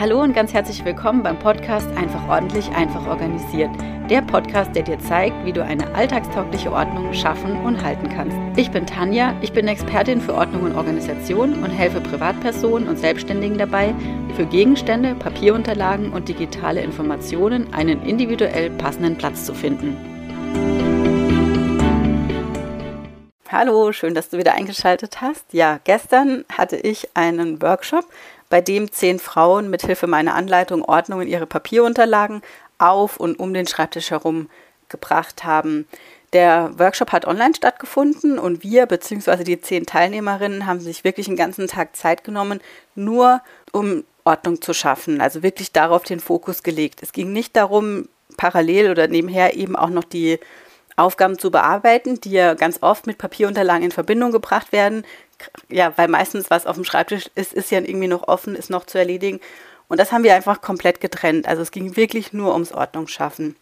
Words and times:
Hallo 0.00 0.22
und 0.22 0.32
ganz 0.32 0.52
herzlich 0.52 0.84
willkommen 0.84 1.24
beim 1.24 1.40
Podcast 1.40 1.88
Einfach 1.96 2.28
ordentlich, 2.28 2.70
einfach 2.70 3.04
organisiert. 3.08 3.70
Der 4.08 4.22
Podcast, 4.22 4.76
der 4.76 4.84
dir 4.84 5.00
zeigt, 5.00 5.44
wie 5.44 5.52
du 5.52 5.64
eine 5.64 5.92
alltagstaugliche 5.92 6.70
Ordnung 6.70 7.12
schaffen 7.12 7.56
und 7.64 7.82
halten 7.82 8.08
kannst. 8.08 8.36
Ich 8.56 8.70
bin 8.70 8.86
Tanja, 8.86 9.34
ich 9.40 9.52
bin 9.52 9.66
Expertin 9.66 10.20
für 10.20 10.34
Ordnung 10.34 10.62
und 10.62 10.76
Organisation 10.76 11.64
und 11.64 11.70
helfe 11.70 12.00
Privatpersonen 12.00 12.88
und 12.88 12.96
Selbstständigen 12.96 13.58
dabei, 13.58 13.92
für 14.36 14.46
Gegenstände, 14.46 15.16
Papierunterlagen 15.16 16.12
und 16.12 16.28
digitale 16.28 16.80
Informationen 16.80 17.74
einen 17.74 18.00
individuell 18.04 18.70
passenden 18.70 19.18
Platz 19.18 19.46
zu 19.46 19.52
finden. 19.52 19.96
Hallo, 23.50 23.92
schön, 23.92 24.14
dass 24.14 24.28
du 24.28 24.38
wieder 24.38 24.54
eingeschaltet 24.54 25.22
hast. 25.22 25.52
Ja, 25.52 25.80
gestern 25.82 26.44
hatte 26.56 26.76
ich 26.76 27.08
einen 27.16 27.60
Workshop 27.60 28.04
bei 28.48 28.60
dem 28.60 28.90
zehn 28.90 29.18
Frauen 29.18 29.70
mithilfe 29.70 30.06
meiner 30.06 30.34
Anleitung 30.34 30.84
Ordnung 30.84 31.20
in 31.20 31.28
ihre 31.28 31.46
Papierunterlagen 31.46 32.42
auf 32.78 33.18
und 33.18 33.38
um 33.38 33.52
den 33.52 33.66
Schreibtisch 33.66 34.10
herum 34.10 34.48
gebracht 34.88 35.44
haben. 35.44 35.86
Der 36.32 36.72
Workshop 36.78 37.12
hat 37.12 37.26
online 37.26 37.54
stattgefunden 37.54 38.38
und 38.38 38.62
wir 38.62 38.86
bzw. 38.86 39.44
die 39.44 39.60
zehn 39.60 39.86
Teilnehmerinnen 39.86 40.66
haben 40.66 40.80
sich 40.80 41.04
wirklich 41.04 41.26
einen 41.26 41.36
ganzen 41.36 41.68
Tag 41.68 41.96
Zeit 41.96 42.24
genommen, 42.24 42.60
nur 42.94 43.40
um 43.72 44.04
Ordnung 44.24 44.60
zu 44.60 44.74
schaffen, 44.74 45.22
also 45.22 45.42
wirklich 45.42 45.72
darauf 45.72 46.02
den 46.02 46.20
Fokus 46.20 46.62
gelegt. 46.62 47.02
Es 47.02 47.12
ging 47.12 47.32
nicht 47.32 47.56
darum, 47.56 48.08
parallel 48.36 48.90
oder 48.90 49.08
nebenher 49.08 49.56
eben 49.56 49.74
auch 49.74 49.88
noch 49.88 50.04
die 50.04 50.38
Aufgaben 50.96 51.38
zu 51.38 51.50
bearbeiten, 51.50 52.20
die 52.20 52.32
ja 52.32 52.54
ganz 52.54 52.82
oft 52.82 53.06
mit 53.06 53.16
Papierunterlagen 53.16 53.84
in 53.84 53.90
Verbindung 53.90 54.32
gebracht 54.32 54.72
werden, 54.72 55.04
ja, 55.68 55.92
weil 55.96 56.08
meistens 56.08 56.50
was 56.50 56.66
auf 56.66 56.76
dem 56.76 56.84
Schreibtisch 56.84 57.30
ist, 57.34 57.52
ist 57.52 57.70
ja 57.70 57.80
irgendwie 57.80 58.08
noch 58.08 58.26
offen, 58.28 58.54
ist 58.54 58.70
noch 58.70 58.86
zu 58.86 58.98
erledigen. 58.98 59.40
Und 59.88 59.98
das 59.98 60.12
haben 60.12 60.24
wir 60.24 60.34
einfach 60.34 60.60
komplett 60.60 61.00
getrennt. 61.00 61.46
Also 61.46 61.62
es 61.62 61.70
ging 61.70 61.96
wirklich 61.96 62.32
nur 62.32 62.52
ums 62.52 62.72
Ordnungsschaffen. 62.72 63.56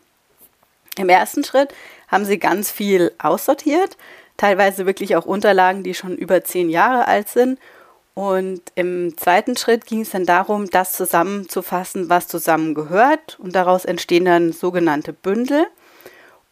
Im 0.98 1.08
ersten 1.08 1.44
Schritt 1.44 1.74
haben 2.08 2.24
sie 2.24 2.38
ganz 2.38 2.70
viel 2.70 3.12
aussortiert, 3.18 3.96
teilweise 4.36 4.86
wirklich 4.86 5.16
auch 5.16 5.26
Unterlagen, 5.26 5.82
die 5.82 5.94
schon 5.94 6.16
über 6.16 6.42
zehn 6.42 6.70
Jahre 6.70 7.06
alt 7.06 7.28
sind. 7.28 7.58
Und 8.14 8.62
im 8.74 9.16
zweiten 9.18 9.58
Schritt 9.58 9.84
ging 9.84 10.00
es 10.00 10.10
dann 10.10 10.24
darum, 10.24 10.70
das 10.70 10.92
zusammenzufassen, 10.92 12.08
was 12.08 12.28
zusammengehört. 12.28 13.38
Und 13.38 13.54
daraus 13.54 13.84
entstehen 13.84 14.24
dann 14.24 14.52
sogenannte 14.52 15.12
Bündel. 15.12 15.66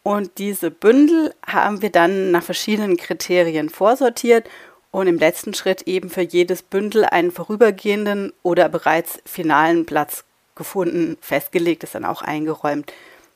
Und 0.02 0.36
diese 0.36 0.70
Bündel 0.70 1.34
haben 1.46 1.80
wir 1.80 1.90
dann 1.90 2.30
nach 2.30 2.42
verschiedenen 2.42 2.98
Kriterien 2.98 3.70
vorsortiert 3.70 4.46
und 4.94 5.08
im 5.08 5.18
letzten 5.18 5.54
Schritt 5.54 5.82
eben 5.88 6.08
für 6.08 6.20
jedes 6.20 6.62
Bündel 6.62 7.04
einen 7.04 7.32
vorübergehenden 7.32 8.32
oder 8.44 8.68
bereits 8.68 9.18
finalen 9.26 9.86
Platz 9.86 10.22
gefunden, 10.54 11.16
festgelegt, 11.20 11.82
ist 11.82 11.96
dann 11.96 12.04
auch 12.04 12.22
eingeräumt. 12.22 12.92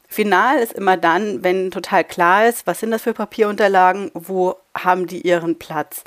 Final 0.06 0.60
ist 0.60 0.72
immer 0.72 0.96
dann, 0.96 1.42
wenn 1.42 1.72
total 1.72 2.04
klar 2.04 2.46
ist, 2.46 2.64
was 2.68 2.78
sind 2.78 2.92
das 2.92 3.02
für 3.02 3.12
Papierunterlagen, 3.12 4.12
wo 4.14 4.54
haben 4.72 5.08
die 5.08 5.22
ihren 5.22 5.58
Platz. 5.58 6.04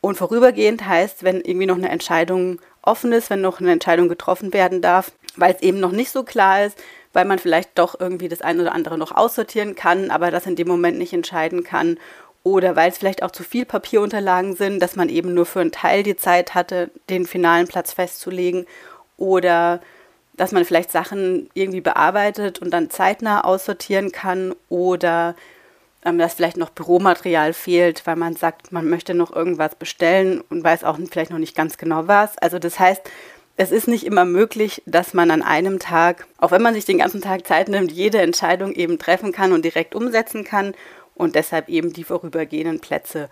Und 0.00 0.16
vorübergehend 0.16 0.86
heißt, 0.86 1.22
wenn 1.22 1.42
irgendwie 1.42 1.66
noch 1.66 1.76
eine 1.76 1.90
Entscheidung 1.90 2.58
offen 2.80 3.12
ist, 3.12 3.28
wenn 3.28 3.42
noch 3.42 3.60
eine 3.60 3.72
Entscheidung 3.72 4.08
getroffen 4.08 4.54
werden 4.54 4.80
darf, 4.80 5.12
weil 5.36 5.54
es 5.54 5.60
eben 5.60 5.80
noch 5.80 5.92
nicht 5.92 6.10
so 6.10 6.22
klar 6.22 6.64
ist, 6.64 6.82
weil 7.12 7.26
man 7.26 7.38
vielleicht 7.38 7.78
doch 7.78 8.00
irgendwie 8.00 8.28
das 8.28 8.40
eine 8.40 8.62
oder 8.62 8.74
andere 8.74 8.96
noch 8.96 9.12
aussortieren 9.12 9.74
kann, 9.74 10.10
aber 10.10 10.30
das 10.30 10.46
in 10.46 10.56
dem 10.56 10.68
Moment 10.68 10.96
nicht 10.96 11.12
entscheiden 11.12 11.62
kann 11.62 11.98
oder 12.42 12.76
weil 12.76 12.90
es 12.90 12.98
vielleicht 12.98 13.22
auch 13.22 13.30
zu 13.30 13.42
viel 13.42 13.64
Papierunterlagen 13.64 14.56
sind, 14.56 14.80
dass 14.80 14.96
man 14.96 15.08
eben 15.08 15.34
nur 15.34 15.46
für 15.46 15.60
einen 15.60 15.72
Teil 15.72 16.02
die 16.02 16.16
Zeit 16.16 16.54
hatte, 16.54 16.90
den 17.10 17.26
finalen 17.26 17.66
Platz 17.66 17.92
festzulegen. 17.92 18.66
Oder 19.16 19.80
dass 20.34 20.52
man 20.52 20.64
vielleicht 20.64 20.92
Sachen 20.92 21.50
irgendwie 21.54 21.80
bearbeitet 21.80 22.60
und 22.60 22.70
dann 22.70 22.90
zeitnah 22.90 23.42
aussortieren 23.42 24.12
kann. 24.12 24.54
Oder 24.68 25.34
ähm, 26.04 26.18
dass 26.18 26.34
vielleicht 26.34 26.56
noch 26.56 26.70
Büromaterial 26.70 27.52
fehlt, 27.52 28.06
weil 28.06 28.16
man 28.16 28.36
sagt, 28.36 28.72
man 28.72 28.88
möchte 28.88 29.14
noch 29.14 29.34
irgendwas 29.34 29.74
bestellen 29.74 30.40
und 30.48 30.62
weiß 30.62 30.84
auch 30.84 30.98
vielleicht 31.10 31.32
noch 31.32 31.38
nicht 31.38 31.56
ganz 31.56 31.76
genau 31.76 32.06
was. 32.06 32.38
Also 32.38 32.58
das 32.58 32.78
heißt, 32.78 33.02
es 33.60 33.72
ist 33.72 33.88
nicht 33.88 34.06
immer 34.06 34.24
möglich, 34.24 34.82
dass 34.86 35.14
man 35.14 35.32
an 35.32 35.42
einem 35.42 35.80
Tag, 35.80 36.28
auch 36.38 36.52
wenn 36.52 36.62
man 36.62 36.74
sich 36.74 36.84
den 36.84 36.98
ganzen 36.98 37.20
Tag 37.20 37.44
Zeit 37.44 37.68
nimmt, 37.68 37.90
jede 37.90 38.22
Entscheidung 38.22 38.72
eben 38.72 39.00
treffen 39.00 39.32
kann 39.32 39.52
und 39.52 39.64
direkt 39.64 39.96
umsetzen 39.96 40.44
kann 40.44 40.74
und 41.18 41.34
deshalb 41.34 41.68
eben 41.68 41.92
die 41.92 42.04
vorübergehenden 42.04 42.80
Plätze. 42.80 43.28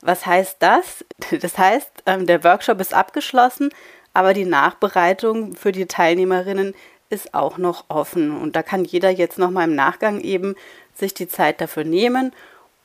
Was 0.00 0.24
heißt 0.26 0.56
das? 0.60 1.04
Das 1.40 1.58
heißt, 1.58 1.90
ähm, 2.06 2.26
der 2.26 2.44
Workshop 2.44 2.80
ist 2.80 2.94
abgeschlossen, 2.94 3.70
aber 4.14 4.32
die 4.32 4.44
Nachbereitung 4.44 5.54
für 5.54 5.72
die 5.72 5.86
Teilnehmerinnen 5.86 6.74
ist 7.10 7.34
auch 7.34 7.58
noch 7.58 7.84
offen. 7.88 8.36
Und 8.36 8.56
da 8.56 8.62
kann 8.62 8.84
jeder 8.84 9.10
jetzt 9.10 9.38
noch 9.38 9.50
mal 9.50 9.64
im 9.64 9.74
Nachgang 9.74 10.20
eben 10.20 10.54
sich 10.94 11.14
die 11.14 11.28
Zeit 11.28 11.60
dafür 11.60 11.84
nehmen 11.84 12.32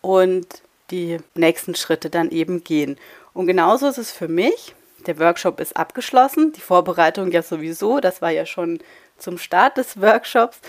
und 0.02 0.48
die 0.92 1.18
nächsten 1.36 1.76
Schritte 1.76 2.10
dann 2.10 2.30
eben 2.32 2.64
gehen. 2.64 2.98
Und 3.34 3.48
genauso 3.48 3.88
ist 3.88 3.98
es 3.98 4.12
für 4.12 4.28
mich. 4.28 4.76
Der 5.08 5.18
Workshop 5.20 5.60
ist 5.60 5.78
abgeschlossen, 5.78 6.52
die 6.54 6.62
Vorbereitung 6.62 7.32
ja 7.32 7.42
sowieso, 7.42 8.00
das 8.00 8.22
war 8.22 8.30
ja 8.30 8.46
schon 8.46 8.80
zum 9.18 9.38
Start 9.38 9.78
des 9.78 10.00
Workshops. 10.00 10.60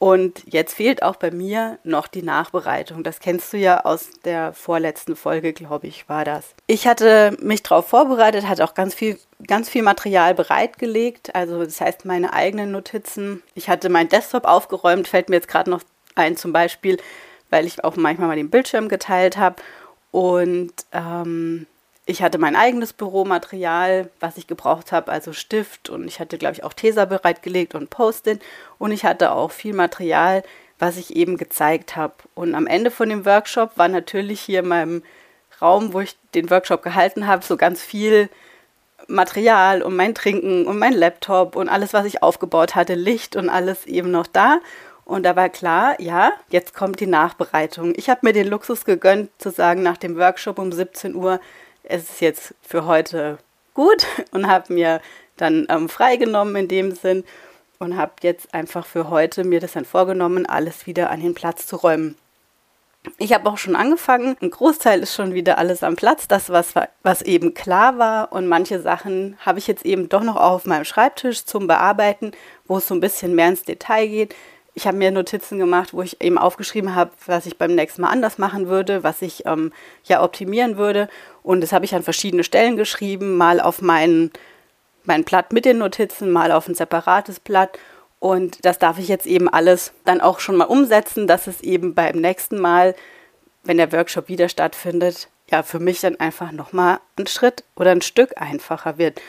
Und 0.00 0.44
jetzt 0.46 0.72
fehlt 0.72 1.02
auch 1.02 1.16
bei 1.16 1.30
mir 1.30 1.78
noch 1.84 2.08
die 2.08 2.22
Nachbereitung. 2.22 3.04
Das 3.04 3.20
kennst 3.20 3.52
du 3.52 3.58
ja 3.58 3.84
aus 3.84 4.08
der 4.24 4.54
vorletzten 4.54 5.14
Folge, 5.14 5.52
glaube 5.52 5.88
ich, 5.88 6.08
war 6.08 6.24
das. 6.24 6.54
Ich 6.66 6.86
hatte 6.86 7.36
mich 7.42 7.62
darauf 7.62 7.88
vorbereitet, 7.88 8.48
hatte 8.48 8.64
auch 8.64 8.72
ganz 8.72 8.94
viel, 8.94 9.18
ganz 9.46 9.68
viel 9.68 9.82
Material 9.82 10.34
bereitgelegt. 10.34 11.34
Also 11.34 11.62
das 11.62 11.82
heißt 11.82 12.06
meine 12.06 12.32
eigenen 12.32 12.72
Notizen. 12.72 13.42
Ich 13.54 13.68
hatte 13.68 13.90
meinen 13.90 14.08
Desktop 14.08 14.46
aufgeräumt, 14.46 15.06
fällt 15.06 15.28
mir 15.28 15.36
jetzt 15.36 15.48
gerade 15.48 15.68
noch 15.68 15.82
ein 16.14 16.34
zum 16.34 16.54
Beispiel, 16.54 16.96
weil 17.50 17.66
ich 17.66 17.84
auch 17.84 17.96
manchmal 17.96 18.28
mal 18.28 18.36
den 18.36 18.48
Bildschirm 18.48 18.88
geteilt 18.88 19.36
habe. 19.36 19.56
Und 20.12 20.72
ähm, 20.92 21.66
ich 22.10 22.22
hatte 22.22 22.38
mein 22.38 22.56
eigenes 22.56 22.92
Büromaterial, 22.92 24.10
was 24.18 24.36
ich 24.36 24.46
gebraucht 24.46 24.92
habe, 24.92 25.12
also 25.12 25.32
Stift 25.32 25.88
und 25.88 26.06
ich 26.06 26.20
hatte, 26.20 26.38
glaube 26.38 26.54
ich, 26.54 26.64
auch 26.64 26.72
Tesa 26.72 27.04
bereitgelegt 27.04 27.74
und 27.74 27.88
Post-it 27.88 28.42
und 28.78 28.90
ich 28.90 29.04
hatte 29.04 29.32
auch 29.32 29.50
viel 29.52 29.72
Material, 29.72 30.42
was 30.78 30.96
ich 30.96 31.14
eben 31.14 31.36
gezeigt 31.36 31.96
habe. 31.96 32.14
Und 32.34 32.54
am 32.54 32.66
Ende 32.66 32.90
von 32.90 33.08
dem 33.08 33.24
Workshop 33.24 33.78
war 33.78 33.88
natürlich 33.88 34.40
hier 34.40 34.60
in 34.60 34.68
meinem 34.68 35.02
Raum, 35.62 35.92
wo 35.92 36.00
ich 36.00 36.16
den 36.34 36.50
Workshop 36.50 36.82
gehalten 36.82 37.26
habe, 37.26 37.44
so 37.44 37.56
ganz 37.56 37.82
viel 37.82 38.28
Material 39.06 39.82
und 39.82 39.94
mein 39.94 40.14
Trinken 40.14 40.66
und 40.66 40.78
mein 40.78 40.92
Laptop 40.92 41.56
und 41.56 41.68
alles, 41.68 41.92
was 41.92 42.06
ich 42.06 42.22
aufgebaut 42.22 42.74
hatte, 42.74 42.94
Licht 42.94 43.36
und 43.36 43.48
alles 43.48 43.86
eben 43.86 44.10
noch 44.10 44.26
da. 44.26 44.58
Und 45.04 45.24
da 45.24 45.34
war 45.36 45.48
klar, 45.48 46.00
ja, 46.00 46.32
jetzt 46.50 46.72
kommt 46.74 47.00
die 47.00 47.06
Nachbereitung. 47.06 47.92
Ich 47.96 48.08
habe 48.08 48.20
mir 48.22 48.32
den 48.32 48.46
Luxus 48.46 48.84
gegönnt, 48.84 49.30
zu 49.38 49.50
sagen, 49.50 49.82
nach 49.82 49.96
dem 49.96 50.16
Workshop 50.16 50.58
um 50.58 50.70
17 50.70 51.14
Uhr, 51.14 51.40
es 51.82 52.10
ist 52.10 52.20
jetzt 52.20 52.54
für 52.62 52.86
heute 52.86 53.38
gut 53.74 54.06
und 54.32 54.46
habe 54.46 54.72
mir 54.72 55.00
dann 55.36 55.66
ähm, 55.68 55.88
freigenommen 55.88 56.56
in 56.56 56.68
dem 56.68 56.92
Sinn 56.92 57.24
und 57.78 57.96
habe 57.96 58.12
jetzt 58.22 58.52
einfach 58.52 58.86
für 58.86 59.08
heute 59.08 59.42
mir 59.42 59.60
das 59.60 59.72
dann 59.72 59.84
vorgenommen, 59.84 60.46
alles 60.46 60.86
wieder 60.86 61.10
an 61.10 61.20
den 61.20 61.34
Platz 61.34 61.66
zu 61.66 61.76
räumen. 61.76 62.16
Ich 63.16 63.32
habe 63.32 63.48
auch 63.48 63.56
schon 63.56 63.76
angefangen. 63.76 64.36
Ein 64.42 64.50
Großteil 64.50 65.00
ist 65.00 65.14
schon 65.14 65.32
wieder 65.32 65.56
alles 65.56 65.82
am 65.82 65.96
Platz, 65.96 66.28
das, 66.28 66.50
was, 66.50 66.74
was 67.02 67.22
eben 67.22 67.54
klar 67.54 67.96
war. 67.96 68.30
Und 68.32 68.46
manche 68.46 68.80
Sachen 68.82 69.38
habe 69.40 69.58
ich 69.58 69.66
jetzt 69.66 69.86
eben 69.86 70.10
doch 70.10 70.22
noch 70.22 70.36
auf 70.36 70.66
meinem 70.66 70.84
Schreibtisch 70.84 71.46
zum 71.46 71.66
Bearbeiten, 71.66 72.32
wo 72.66 72.76
es 72.76 72.86
so 72.86 72.94
ein 72.94 73.00
bisschen 73.00 73.34
mehr 73.34 73.48
ins 73.48 73.62
Detail 73.62 74.06
geht. 74.06 74.34
Ich 74.74 74.86
habe 74.86 74.98
mir 74.98 75.10
Notizen 75.10 75.58
gemacht, 75.58 75.94
wo 75.94 76.02
ich 76.02 76.20
eben 76.20 76.36
aufgeschrieben 76.36 76.94
habe, 76.94 77.10
was 77.26 77.46
ich 77.46 77.56
beim 77.56 77.74
nächsten 77.74 78.02
Mal 78.02 78.10
anders 78.10 78.36
machen 78.36 78.68
würde, 78.68 79.02
was 79.02 79.22
ich 79.22 79.46
ähm, 79.46 79.72
ja 80.04 80.22
optimieren 80.22 80.76
würde. 80.76 81.08
Und 81.42 81.60
das 81.62 81.72
habe 81.72 81.84
ich 81.84 81.94
an 81.94 82.02
verschiedene 82.02 82.44
Stellen 82.44 82.76
geschrieben, 82.76 83.36
mal 83.36 83.60
auf 83.60 83.82
mein, 83.82 84.30
mein 85.04 85.24
Blatt 85.24 85.52
mit 85.52 85.64
den 85.64 85.78
Notizen, 85.78 86.30
mal 86.30 86.52
auf 86.52 86.68
ein 86.68 86.74
separates 86.74 87.40
Blatt. 87.40 87.78
Und 88.18 88.64
das 88.64 88.78
darf 88.78 88.98
ich 88.98 89.08
jetzt 89.08 89.26
eben 89.26 89.48
alles 89.48 89.92
dann 90.04 90.20
auch 90.20 90.40
schon 90.40 90.56
mal 90.56 90.64
umsetzen, 90.64 91.26
dass 91.26 91.46
es 91.46 91.62
eben 91.62 91.94
beim 91.94 92.16
nächsten 92.16 92.58
Mal, 92.58 92.94
wenn 93.64 93.78
der 93.78 93.92
Workshop 93.92 94.28
wieder 94.28 94.48
stattfindet, 94.48 95.28
ja 95.50 95.62
für 95.62 95.80
mich 95.80 96.00
dann 96.00 96.20
einfach 96.20 96.52
nochmal 96.52 97.00
ein 97.18 97.26
Schritt 97.26 97.64
oder 97.76 97.90
ein 97.90 98.02
Stück 98.02 98.40
einfacher 98.40 98.98
wird 98.98 99.20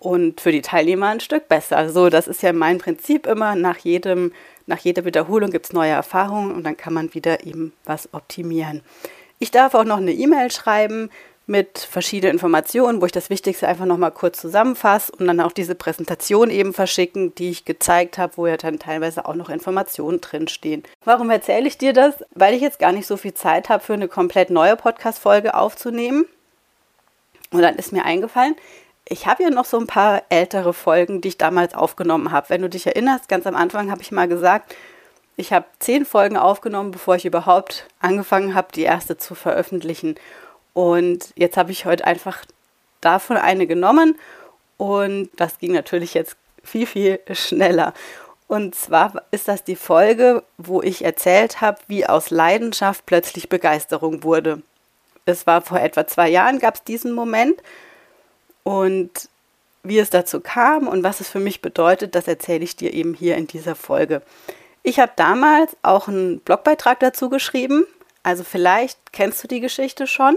und 0.00 0.40
für 0.40 0.50
die 0.50 0.62
Teilnehmer 0.62 1.08
ein 1.08 1.20
Stück 1.20 1.48
besser. 1.48 1.90
So, 1.90 2.08
das 2.08 2.26
ist 2.26 2.42
ja 2.42 2.52
mein 2.52 2.78
Prinzip 2.78 3.26
immer. 3.26 3.54
Nach 3.54 3.76
jedem, 3.78 4.32
nach 4.66 4.78
jeder 4.78 5.04
Wiederholung 5.04 5.50
gibt 5.50 5.66
es 5.66 5.72
neue 5.72 5.90
Erfahrungen 5.90 6.52
und 6.52 6.64
dann 6.64 6.76
kann 6.76 6.94
man 6.94 7.14
wieder 7.14 7.44
eben 7.44 7.74
was 7.84 8.12
optimieren. 8.14 8.82
Ich 9.38 9.50
darf 9.50 9.74
auch 9.74 9.84
noch 9.84 9.98
eine 9.98 10.12
E-Mail 10.12 10.50
schreiben 10.50 11.10
mit 11.50 11.78
verschiedenen 11.80 12.34
Informationen, 12.34 13.02
wo 13.02 13.06
ich 13.06 13.12
das 13.12 13.28
Wichtigste 13.28 13.66
einfach 13.66 13.84
nochmal 13.84 14.12
kurz 14.12 14.40
zusammenfasse 14.40 15.12
und 15.18 15.26
dann 15.26 15.40
auch 15.40 15.50
diese 15.50 15.74
Präsentation 15.74 16.48
eben 16.48 16.72
verschicken, 16.72 17.34
die 17.34 17.50
ich 17.50 17.64
gezeigt 17.64 18.18
habe, 18.18 18.36
wo 18.36 18.46
ja 18.46 18.56
dann 18.56 18.78
teilweise 18.78 19.26
auch 19.26 19.34
noch 19.34 19.50
Informationen 19.50 20.20
drinstehen. 20.20 20.84
Warum 21.04 21.28
erzähle 21.28 21.66
ich 21.66 21.76
dir 21.76 21.92
das? 21.92 22.14
Weil 22.34 22.54
ich 22.54 22.62
jetzt 22.62 22.78
gar 22.78 22.92
nicht 22.92 23.08
so 23.08 23.16
viel 23.16 23.34
Zeit 23.34 23.68
habe, 23.68 23.82
für 23.82 23.94
eine 23.94 24.06
komplett 24.06 24.50
neue 24.50 24.76
Podcast-Folge 24.76 25.54
aufzunehmen. 25.54 26.24
Und 27.50 27.62
dann 27.62 27.74
ist 27.74 27.92
mir 27.92 28.04
eingefallen, 28.04 28.54
Ich 29.12 29.26
habe 29.26 29.42
hier 29.42 29.50
noch 29.50 29.64
so 29.64 29.76
ein 29.76 29.88
paar 29.88 30.22
ältere 30.28 30.72
Folgen, 30.72 31.20
die 31.20 31.28
ich 31.28 31.38
damals 31.38 31.74
aufgenommen 31.74 32.30
habe. 32.30 32.48
Wenn 32.48 32.62
du 32.62 32.68
dich 32.68 32.86
erinnerst, 32.86 33.28
ganz 33.28 33.44
am 33.44 33.56
Anfang 33.56 33.90
habe 33.90 34.02
ich 34.02 34.12
mal 34.12 34.28
gesagt, 34.28 34.76
ich 35.36 35.52
habe 35.52 35.66
zehn 35.80 36.04
Folgen 36.04 36.36
aufgenommen, 36.36 36.92
bevor 36.92 37.16
ich 37.16 37.24
überhaupt 37.24 37.88
angefangen 37.98 38.54
habe, 38.54 38.68
die 38.72 38.82
erste 38.82 39.16
zu 39.16 39.34
veröffentlichen. 39.34 40.14
Und 40.72 41.32
jetzt 41.36 41.56
habe 41.56 41.72
ich 41.72 41.84
heute 41.84 42.04
einfach 42.04 42.44
davon 43.00 43.36
eine 43.36 43.66
genommen 43.66 44.18
und 44.76 45.30
das 45.36 45.58
ging 45.58 45.72
natürlich 45.72 46.14
jetzt 46.14 46.36
viel, 46.62 46.86
viel 46.86 47.20
schneller. 47.32 47.94
Und 48.46 48.74
zwar 48.74 49.22
ist 49.30 49.48
das 49.48 49.62
die 49.62 49.76
Folge, 49.76 50.42
wo 50.58 50.82
ich 50.82 51.04
erzählt 51.04 51.60
habe, 51.60 51.78
wie 51.86 52.06
aus 52.06 52.30
Leidenschaft 52.30 53.06
plötzlich 53.06 53.48
Begeisterung 53.48 54.22
wurde. 54.22 54.62
Es 55.24 55.46
war 55.46 55.62
vor 55.62 55.80
etwa 55.80 56.06
zwei 56.06 56.28
Jahren, 56.28 56.58
gab 56.58 56.74
es 56.74 56.84
diesen 56.84 57.12
Moment. 57.12 57.62
Und 58.64 59.28
wie 59.82 59.98
es 59.98 60.10
dazu 60.10 60.40
kam 60.40 60.88
und 60.88 61.02
was 61.02 61.20
es 61.20 61.28
für 61.28 61.40
mich 61.40 61.62
bedeutet, 61.62 62.14
das 62.14 62.28
erzähle 62.28 62.64
ich 62.64 62.76
dir 62.76 62.92
eben 62.92 63.14
hier 63.14 63.36
in 63.36 63.46
dieser 63.46 63.74
Folge. 63.74 64.22
Ich 64.82 64.98
habe 64.98 65.12
damals 65.16 65.76
auch 65.82 66.08
einen 66.08 66.40
Blogbeitrag 66.40 67.00
dazu 67.00 67.28
geschrieben. 67.28 67.86
Also 68.22 68.44
vielleicht 68.44 69.12
kennst 69.12 69.42
du 69.42 69.48
die 69.48 69.60
Geschichte 69.60 70.06
schon. 70.06 70.36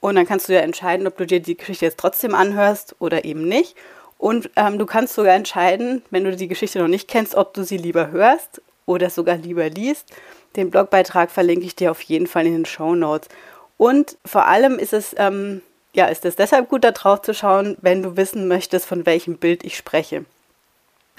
Und 0.00 0.14
dann 0.14 0.26
kannst 0.26 0.48
du 0.48 0.54
ja 0.54 0.60
entscheiden, 0.60 1.06
ob 1.06 1.16
du 1.16 1.26
dir 1.26 1.40
die 1.40 1.56
Geschichte 1.56 1.84
jetzt 1.84 1.98
trotzdem 1.98 2.34
anhörst 2.34 2.94
oder 3.00 3.24
eben 3.24 3.48
nicht. 3.48 3.76
Und 4.16 4.50
ähm, 4.56 4.78
du 4.78 4.86
kannst 4.86 5.14
sogar 5.14 5.34
entscheiden, 5.34 6.02
wenn 6.10 6.24
du 6.24 6.36
die 6.36 6.48
Geschichte 6.48 6.78
noch 6.78 6.88
nicht 6.88 7.08
kennst, 7.08 7.34
ob 7.34 7.54
du 7.54 7.64
sie 7.64 7.76
lieber 7.76 8.10
hörst 8.10 8.62
oder 8.86 9.10
sogar 9.10 9.36
lieber 9.36 9.68
liest. 9.68 10.06
Den 10.56 10.70
Blogbeitrag 10.70 11.30
verlinke 11.30 11.66
ich 11.66 11.76
dir 11.76 11.90
auf 11.90 12.00
jeden 12.02 12.26
Fall 12.26 12.46
in 12.46 12.52
den 12.52 12.66
Show 12.66 12.94
Notes. 12.94 13.28
Und 13.76 14.16
vor 14.24 14.46
allem 14.46 14.78
ist 14.78 14.92
es, 14.92 15.14
ähm, 15.18 15.62
ja, 15.94 16.06
ist 16.06 16.24
es 16.24 16.36
deshalb 16.36 16.68
gut, 16.68 16.84
da 16.84 16.90
drauf 16.90 17.22
zu 17.22 17.34
schauen, 17.34 17.76
wenn 17.80 18.02
du 18.02 18.16
wissen 18.16 18.48
möchtest, 18.48 18.86
von 18.86 19.06
welchem 19.06 19.38
Bild 19.38 19.64
ich 19.64 19.76
spreche. 19.76 20.24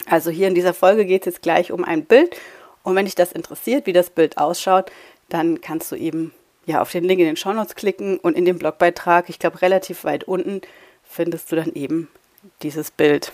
Also 0.05 0.29
hier 0.29 0.47
in 0.47 0.55
dieser 0.55 0.73
Folge 0.73 1.05
geht 1.05 1.23
es 1.23 1.33
jetzt 1.35 1.41
gleich 1.41 1.71
um 1.71 1.83
ein 1.83 2.05
Bild. 2.05 2.35
Und 2.83 2.95
wenn 2.95 3.05
dich 3.05 3.15
das 3.15 3.31
interessiert, 3.31 3.85
wie 3.85 3.93
das 3.93 4.09
Bild 4.09 4.37
ausschaut, 4.37 4.91
dann 5.29 5.61
kannst 5.61 5.91
du 5.91 5.95
eben 5.95 6.33
ja, 6.65 6.81
auf 6.81 6.91
den 6.91 7.03
Link 7.03 7.19
in 7.19 7.25
den 7.25 7.37
Show 7.37 7.53
Notes 7.53 7.75
klicken 7.75 8.17
und 8.19 8.35
in 8.35 8.45
dem 8.45 8.59
Blogbeitrag, 8.59 9.29
ich 9.29 9.39
glaube 9.39 9.61
relativ 9.61 10.03
weit 10.03 10.25
unten, 10.25 10.61
findest 11.03 11.51
du 11.51 11.55
dann 11.55 11.73
eben 11.73 12.09
dieses 12.61 12.91
Bild. 12.91 13.31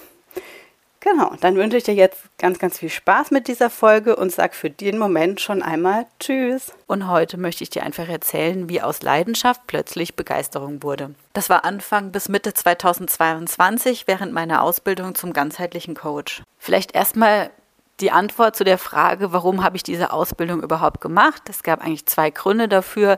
Genau, 1.02 1.34
dann 1.40 1.56
wünsche 1.56 1.78
ich 1.78 1.84
dir 1.84 1.94
jetzt 1.94 2.18
ganz, 2.40 2.58
ganz 2.58 2.80
viel 2.80 2.90
Spaß 2.90 3.30
mit 3.30 3.48
dieser 3.48 3.70
Folge 3.70 4.16
und 4.16 4.32
sag 4.32 4.56
für 4.56 4.72
den 4.72 4.98
Moment 4.98 5.40
schon 5.40 5.62
einmal 5.62 6.08
Tschüss. 6.20 6.72
Und 6.88 7.08
heute 7.08 7.38
möchte 7.38 7.64
ich 7.64 7.70
dir 7.70 7.84
einfach 7.84 8.10
erzählen, 8.10 8.70
wie 8.70 8.82
aus 8.82 9.04
Leidenschaft 9.04 9.62
plötzlich 9.68 10.16
Begeisterung 10.16 10.82
wurde. 10.82 11.14
Das 11.34 11.48
war 11.48 11.64
Anfang 11.64 12.12
bis 12.12 12.28
Mitte 12.28 12.56
2022 12.56 14.08
während 14.08 14.34
meiner 14.34 14.64
Ausbildung 14.64 15.14
zum 15.14 15.32
ganzheitlichen 15.32 15.94
Coach. 15.94 16.42
Vielleicht 16.58 16.96
erstmal 16.96 17.52
die 18.00 18.12
Antwort 18.12 18.56
zu 18.56 18.64
der 18.64 18.78
Frage, 18.78 19.32
warum 19.32 19.64
habe 19.64 19.78
ich 19.78 19.84
diese 19.84 20.12
Ausbildung 20.12 20.62
überhaupt 20.62 21.02
gemacht. 21.02 21.44
Es 21.50 21.64
gab 21.64 21.82
eigentlich 21.82 22.06
zwei 22.06 22.30
Gründe 22.30 22.68
dafür. 22.68 23.18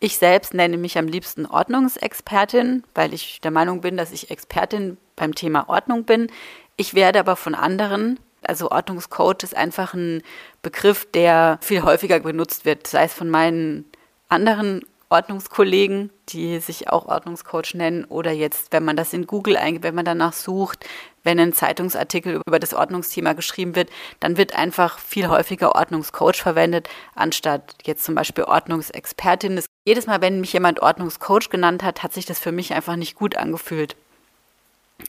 Ich 0.00 0.18
selbst 0.18 0.54
nenne 0.54 0.76
mich 0.76 0.98
am 0.98 1.08
liebsten 1.08 1.46
Ordnungsexpertin, 1.46 2.84
weil 2.94 3.14
ich 3.14 3.40
der 3.40 3.50
Meinung 3.50 3.80
bin, 3.80 3.96
dass 3.96 4.12
ich 4.12 4.30
Expertin 4.30 4.98
beim 5.16 5.34
Thema 5.34 5.68
Ordnung 5.68 6.04
bin. 6.04 6.30
Ich 6.76 6.94
werde 6.94 7.18
aber 7.18 7.36
von 7.36 7.54
anderen, 7.54 8.20
also 8.42 8.70
Ordnungscoach 8.70 9.42
ist 9.42 9.56
einfach 9.56 9.94
ein 9.94 10.22
Begriff, 10.62 11.10
der 11.10 11.58
viel 11.60 11.82
häufiger 11.82 12.20
benutzt 12.20 12.64
wird, 12.64 12.86
sei 12.86 13.04
es 13.04 13.14
von 13.14 13.30
meinen 13.30 13.86
anderen 14.28 14.82
Ordnungskollegen, 15.10 16.10
die 16.28 16.58
sich 16.60 16.90
auch 16.90 17.06
Ordnungscoach 17.06 17.74
nennen, 17.74 18.04
oder 18.04 18.30
jetzt, 18.30 18.72
wenn 18.72 18.84
man 18.84 18.96
das 18.96 19.12
in 19.12 19.26
Google 19.26 19.56
eingibt, 19.56 19.84
wenn 19.84 19.94
man 19.94 20.04
danach 20.04 20.34
sucht, 20.34 20.84
wenn 21.24 21.40
ein 21.40 21.52
Zeitungsartikel 21.52 22.40
über 22.46 22.58
das 22.58 22.74
Ordnungsthema 22.74 23.32
geschrieben 23.32 23.74
wird, 23.74 23.90
dann 24.20 24.36
wird 24.36 24.54
einfach 24.54 24.98
viel 24.98 25.28
häufiger 25.28 25.74
Ordnungscoach 25.74 26.36
verwendet, 26.36 26.88
anstatt 27.14 27.74
jetzt 27.84 28.04
zum 28.04 28.14
Beispiel 28.14 28.44
Ordnungsexpertin. 28.44 29.60
Jedes 29.86 30.06
Mal, 30.06 30.20
wenn 30.20 30.40
mich 30.40 30.52
jemand 30.52 30.80
Ordnungscoach 30.80 31.48
genannt 31.50 31.82
hat, 31.82 32.02
hat 32.02 32.12
sich 32.12 32.26
das 32.26 32.38
für 32.38 32.52
mich 32.52 32.74
einfach 32.74 32.96
nicht 32.96 33.14
gut 33.14 33.36
angefühlt. 33.36 33.96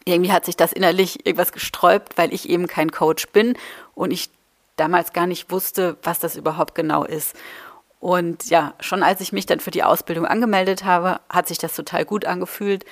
Irgendwie 0.05 0.31
hat 0.31 0.45
sich 0.45 0.55
das 0.55 0.71
innerlich 0.71 1.25
irgendwas 1.25 1.51
gesträubt, 1.51 2.17
weil 2.17 2.33
ich 2.33 2.47
eben 2.47 2.67
kein 2.67 2.91
Coach 2.91 3.27
bin 3.29 3.57
und 3.95 4.11
ich 4.11 4.29
damals 4.75 5.13
gar 5.13 5.27
nicht 5.27 5.51
wusste, 5.51 5.97
was 6.03 6.19
das 6.19 6.35
überhaupt 6.35 6.75
genau 6.75 7.03
ist. 7.03 7.35
Und 7.99 8.49
ja, 8.49 8.73
schon 8.79 9.03
als 9.03 9.21
ich 9.21 9.33
mich 9.33 9.45
dann 9.45 9.59
für 9.59 9.71
die 9.71 9.83
Ausbildung 9.83 10.25
angemeldet 10.25 10.85
habe, 10.85 11.19
hat 11.29 11.47
sich 11.47 11.57
das 11.57 11.75
total 11.75 12.05
gut 12.05 12.25
angefühlt, 12.25 12.85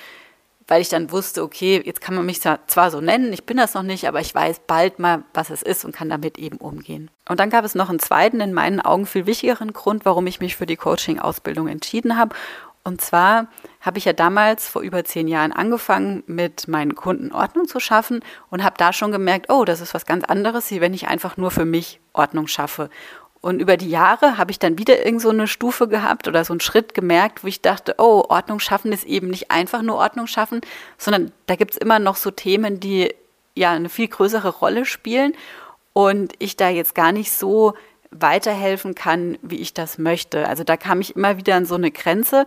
weil 0.66 0.82
ich 0.82 0.90
dann 0.90 1.10
wusste, 1.10 1.42
okay, 1.42 1.82
jetzt 1.82 2.02
kann 2.02 2.14
man 2.14 2.26
mich 2.26 2.42
zwar 2.42 2.90
so 2.90 3.00
nennen, 3.00 3.32
ich 3.32 3.44
bin 3.44 3.56
das 3.56 3.72
noch 3.72 3.82
nicht, 3.82 4.06
aber 4.06 4.20
ich 4.20 4.34
weiß 4.34 4.60
bald 4.66 4.98
mal, 4.98 5.24
was 5.32 5.48
es 5.48 5.62
ist 5.62 5.86
und 5.86 5.96
kann 5.96 6.10
damit 6.10 6.36
eben 6.36 6.58
umgehen. 6.58 7.10
Und 7.26 7.40
dann 7.40 7.48
gab 7.48 7.64
es 7.64 7.74
noch 7.74 7.88
einen 7.88 8.00
zweiten, 8.00 8.42
in 8.42 8.52
meinen 8.52 8.80
Augen 8.80 9.06
viel 9.06 9.24
wichtigeren 9.24 9.72
Grund, 9.72 10.04
warum 10.04 10.26
ich 10.26 10.40
mich 10.40 10.56
für 10.56 10.66
die 10.66 10.76
Coaching-Ausbildung 10.76 11.68
entschieden 11.68 12.18
habe. 12.18 12.36
Und 12.84 13.00
zwar 13.00 13.48
habe 13.80 13.98
ich 13.98 14.04
ja 14.04 14.12
damals 14.12 14.68
vor 14.68 14.82
über 14.82 15.04
zehn 15.04 15.26
Jahren 15.26 15.52
angefangen, 15.52 16.22
mit 16.26 16.68
meinen 16.68 16.94
Kunden 16.94 17.32
Ordnung 17.32 17.66
zu 17.66 17.80
schaffen 17.80 18.20
und 18.50 18.62
habe 18.62 18.76
da 18.78 18.92
schon 18.92 19.10
gemerkt, 19.10 19.50
oh, 19.50 19.64
das 19.64 19.80
ist 19.80 19.94
was 19.94 20.06
ganz 20.06 20.24
anderes, 20.24 20.70
wie 20.70 20.82
wenn 20.82 20.94
ich 20.94 21.08
einfach 21.08 21.38
nur 21.38 21.50
für 21.50 21.64
mich 21.64 22.00
Ordnung 22.12 22.46
schaffe. 22.46 22.90
Und 23.40 23.60
über 23.60 23.76
die 23.76 23.90
Jahre 23.90 24.36
habe 24.36 24.50
ich 24.50 24.58
dann 24.58 24.78
wieder 24.78 25.04
irgend 25.04 25.22
so 25.22 25.30
eine 25.30 25.46
Stufe 25.46 25.86
gehabt 25.86 26.26
oder 26.26 26.44
so 26.44 26.52
einen 26.52 26.60
Schritt 26.60 26.94
gemerkt, 26.94 27.44
wo 27.44 27.48
ich 27.48 27.62
dachte, 27.62 27.94
oh, 27.98 28.24
Ordnung 28.28 28.58
schaffen 28.58 28.92
ist 28.92 29.04
eben 29.04 29.28
nicht 29.28 29.50
einfach 29.50 29.82
nur 29.82 29.96
Ordnung 29.96 30.26
schaffen, 30.26 30.60
sondern 30.96 31.32
da 31.46 31.54
gibt 31.54 31.72
es 31.72 31.76
immer 31.76 31.98
noch 32.00 32.16
so 32.16 32.30
Themen, 32.30 32.80
die 32.80 33.14
ja 33.54 33.72
eine 33.72 33.88
viel 33.88 34.08
größere 34.08 34.48
Rolle 34.48 34.84
spielen 34.84 35.34
und 35.92 36.32
ich 36.38 36.56
da 36.56 36.68
jetzt 36.68 36.94
gar 36.94 37.12
nicht 37.12 37.32
so 37.32 37.74
weiterhelfen 38.10 38.94
kann, 38.94 39.38
wie 39.42 39.58
ich 39.58 39.74
das 39.74 39.98
möchte. 39.98 40.48
Also 40.48 40.64
da 40.64 40.76
kam 40.76 41.00
ich 41.00 41.14
immer 41.14 41.36
wieder 41.36 41.54
an 41.54 41.66
so 41.66 41.74
eine 41.74 41.90
Grenze. 41.90 42.46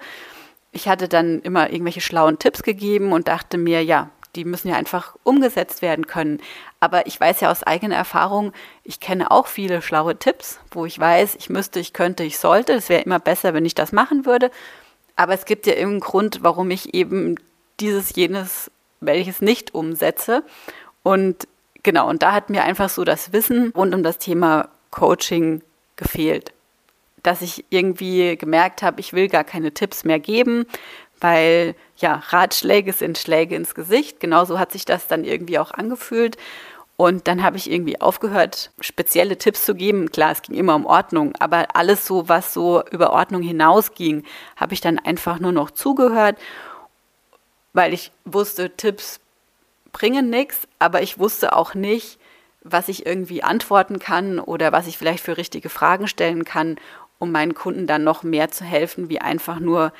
Ich 0.72 0.88
hatte 0.88 1.08
dann 1.08 1.42
immer 1.42 1.72
irgendwelche 1.72 2.02
schlauen 2.02 2.40
Tipps 2.40 2.64
gegeben 2.64 3.14
und 3.14 3.28
dachte 3.28 3.58
mir, 3.58 3.84
ja, 3.84 4.10
die 4.36 4.46
müssen 4.46 4.70
ja 4.70 4.76
einfach 4.76 5.16
umgesetzt 5.24 5.82
werden 5.82 6.08
können. 6.08 6.40
Aber 6.80 7.06
ich 7.08 7.20
weiß 7.20 7.42
ja 7.42 7.52
aus 7.52 7.64
eigener 7.64 7.96
Erfahrung, 7.96 8.54
ich 8.84 9.00
kenne 9.00 9.32
auch 9.32 9.48
viele 9.48 9.82
schlaue 9.82 10.18
Tipps, 10.18 10.60
wo 10.72 10.86
ich 10.86 10.98
weiß, 10.98 11.36
ich 11.36 11.50
müsste, 11.50 11.80
ich 11.80 11.94
könnte, 11.94 12.24
ich 12.24 12.40
sollte. 12.40 12.74
Es 12.74 12.90
wäre 12.90 13.04
immer 13.04 13.20
besser, 13.20 13.54
wenn 13.54 13.66
ich 13.66 13.76
das 13.76 13.92
machen 13.92 14.26
würde. 14.26 14.52
Aber 15.16 15.34
es 15.34 15.46
gibt 15.46 15.68
ja 15.68 15.74
irgendeinen 15.74 16.00
Grund, 16.00 16.40
warum 16.44 16.72
ich 16.72 16.94
eben 16.94 17.36
dieses, 17.80 18.16
jenes, 18.16 18.72
welches 19.02 19.42
nicht 19.42 19.74
umsetze. 19.74 20.44
Und 21.04 21.48
genau, 21.84 22.10
und 22.10 22.24
da 22.24 22.32
hat 22.32 22.50
mir 22.50 22.64
einfach 22.64 22.90
so 22.90 23.04
das 23.04 23.34
Wissen 23.34 23.72
rund 23.76 23.94
um 23.94 24.04
das 24.04 24.18
Thema 24.18 24.70
Coaching 24.92 25.62
gefehlt. 25.98 26.54
Dass 27.24 27.42
ich 27.42 27.66
irgendwie 27.70 28.38
gemerkt 28.38 28.82
habe, 28.82 29.00
ich 29.00 29.14
will 29.14 29.28
gar 29.28 29.44
keine 29.44 29.74
Tipps 29.74 30.04
mehr 30.04 30.20
geben, 30.20 30.66
weil 31.22 31.76
ja, 31.98 32.16
Ratschläge 32.16 32.94
sind 32.94 33.18
Schläge 33.18 33.56
ins 33.56 33.76
Gesicht. 33.76 34.20
Genauso 34.20 34.60
hat 34.60 34.72
sich 34.72 34.86
das 34.86 35.08
dann 35.08 35.24
irgendwie 35.24 35.60
auch 35.60 35.72
angefühlt. 35.72 36.38
Und 36.98 37.28
dann 37.28 37.42
habe 37.42 37.58
ich 37.58 37.72
irgendwie 37.72 38.00
aufgehört, 38.00 38.72
spezielle 38.80 39.38
Tipps 39.38 39.66
zu 39.66 39.74
geben. 39.74 40.12
Klar, 40.12 40.32
es 40.32 40.42
ging 40.42 40.56
immer 40.56 40.76
um 40.76 40.86
Ordnung, 40.86 41.34
aber 41.40 41.76
alles 41.76 42.06
so, 42.06 42.30
was 42.30 42.54
so 42.54 42.84
über 42.92 43.12
Ordnung 43.12 43.42
hinausging, 43.42 44.24
habe 44.56 44.74
ich 44.74 44.82
dann 44.82 45.00
einfach 45.00 45.40
nur 45.40 45.52
noch 45.52 45.72
zugehört, 45.72 46.38
weil 47.74 47.94
ich 47.94 48.12
wusste, 48.26 48.76
Tipps 48.76 49.20
bringen 49.92 50.30
nichts, 50.30 50.68
aber 50.78 51.02
ich 51.02 51.18
wusste 51.18 51.56
auch 51.56 51.74
nicht, 51.74 52.20
was 52.64 52.88
ich 52.88 53.06
irgendwie 53.06 53.42
antworten 53.42 53.98
kann 53.98 54.40
oder 54.40 54.72
was 54.72 54.86
ich 54.86 54.98
vielleicht 54.98 55.24
für 55.24 55.38
richtige 55.38 55.70
Fragen 55.70 56.08
stellen 56.08 56.46
kann, 56.46 56.76
um 57.18 57.32
meinen 57.32 57.56
Kunden 57.56 57.88
dann 57.88 58.04
noch 58.04 58.22
mehr 58.24 58.52
zu 58.52 58.64
helfen, 58.64 59.10
wie 59.10 59.22
einfach 59.22 59.60
nur 59.60 59.92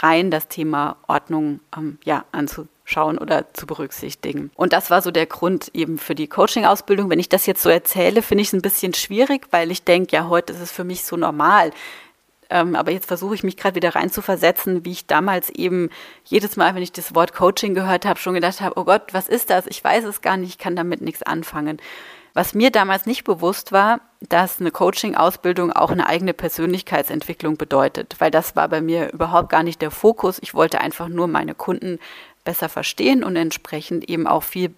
rein 0.00 0.30
das 0.30 0.48
Thema 0.48 0.96
Ordnung 1.06 1.60
ähm, 1.76 1.98
ja, 2.04 2.24
anzuschauen 2.32 3.18
oder 3.18 3.52
zu 3.52 3.66
berücksichtigen. 3.66 4.50
Und 4.54 4.72
das 4.72 4.90
war 4.90 5.02
so 5.02 5.10
der 5.10 5.26
Grund 5.26 5.70
eben 5.74 5.98
für 5.98 6.14
die 6.14 6.28
Coaching-Ausbildung. 6.28 7.10
Wenn 7.10 7.18
ich 7.18 7.28
das 7.28 7.46
jetzt 7.46 7.62
so 7.62 7.68
erzähle, 7.68 8.22
finde 8.22 8.42
ich 8.42 8.48
es 8.48 8.54
ein 8.54 8.62
bisschen 8.62 8.94
schwierig, 8.94 9.48
weil 9.50 9.70
ich 9.70 9.84
denke, 9.84 10.16
ja, 10.16 10.28
heute 10.28 10.52
ist 10.52 10.60
es 10.60 10.72
für 10.72 10.84
mich 10.84 11.04
so 11.04 11.16
normal. 11.16 11.70
Ähm, 12.50 12.76
aber 12.76 12.90
jetzt 12.90 13.06
versuche 13.06 13.34
ich 13.34 13.42
mich 13.42 13.56
gerade 13.56 13.74
wieder 13.74 13.94
rein 13.94 14.10
zu 14.10 14.22
versetzen, 14.22 14.84
wie 14.84 14.92
ich 14.92 15.06
damals 15.06 15.50
eben 15.50 15.90
jedes 16.24 16.56
Mal, 16.56 16.74
wenn 16.74 16.82
ich 16.82 16.92
das 16.92 17.14
Wort 17.14 17.34
Coaching 17.34 17.74
gehört 17.74 18.04
habe, 18.04 18.20
schon 18.20 18.34
gedacht 18.34 18.60
habe, 18.60 18.78
oh 18.78 18.84
Gott, 18.84 19.12
was 19.12 19.28
ist 19.28 19.50
das? 19.50 19.66
Ich 19.66 19.82
weiß 19.82 20.04
es 20.04 20.20
gar 20.20 20.36
nicht, 20.36 20.50
ich 20.50 20.58
kann 20.58 20.76
damit 20.76 21.00
nichts 21.00 21.22
anfangen. 21.22 21.78
Was 22.34 22.52
mir 22.52 22.70
damals 22.70 23.06
nicht 23.06 23.22
bewusst 23.22 23.70
war, 23.70 24.00
dass 24.20 24.60
eine 24.60 24.72
Coaching-Ausbildung 24.72 25.72
auch 25.72 25.90
eine 25.90 26.06
eigene 26.08 26.34
Persönlichkeitsentwicklung 26.34 27.56
bedeutet, 27.56 28.16
weil 28.18 28.32
das 28.32 28.56
war 28.56 28.68
bei 28.68 28.80
mir 28.80 29.12
überhaupt 29.12 29.50
gar 29.50 29.62
nicht 29.62 29.80
der 29.80 29.92
Fokus. 29.92 30.40
Ich 30.42 30.52
wollte 30.52 30.80
einfach 30.80 31.08
nur 31.08 31.28
meine 31.28 31.54
Kunden 31.54 32.00
besser 32.44 32.68
verstehen 32.68 33.22
und 33.22 33.36
entsprechend 33.36 34.08
eben 34.10 34.26
auch 34.26 34.42
viel 34.42 34.74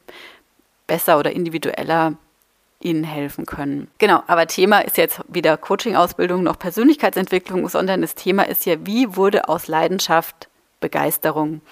besser 0.86 1.18
oder 1.18 1.32
individueller 1.32 2.14
ihnen 2.80 3.04
helfen 3.04 3.46
können. 3.46 3.88
Genau, 3.96 4.22
aber 4.26 4.46
Thema 4.46 4.80
ist 4.80 4.98
jetzt 4.98 5.22
weder 5.28 5.56
Coaching-Ausbildung 5.56 6.42
noch 6.42 6.58
Persönlichkeitsentwicklung, 6.58 7.68
sondern 7.70 8.02
das 8.02 8.14
Thema 8.14 8.46
ist 8.46 8.66
ja, 8.66 8.76
wie 8.84 9.16
wurde 9.16 9.48
aus 9.48 9.66
Leidenschaft 9.66 10.48
Begeisterung. 10.80 11.62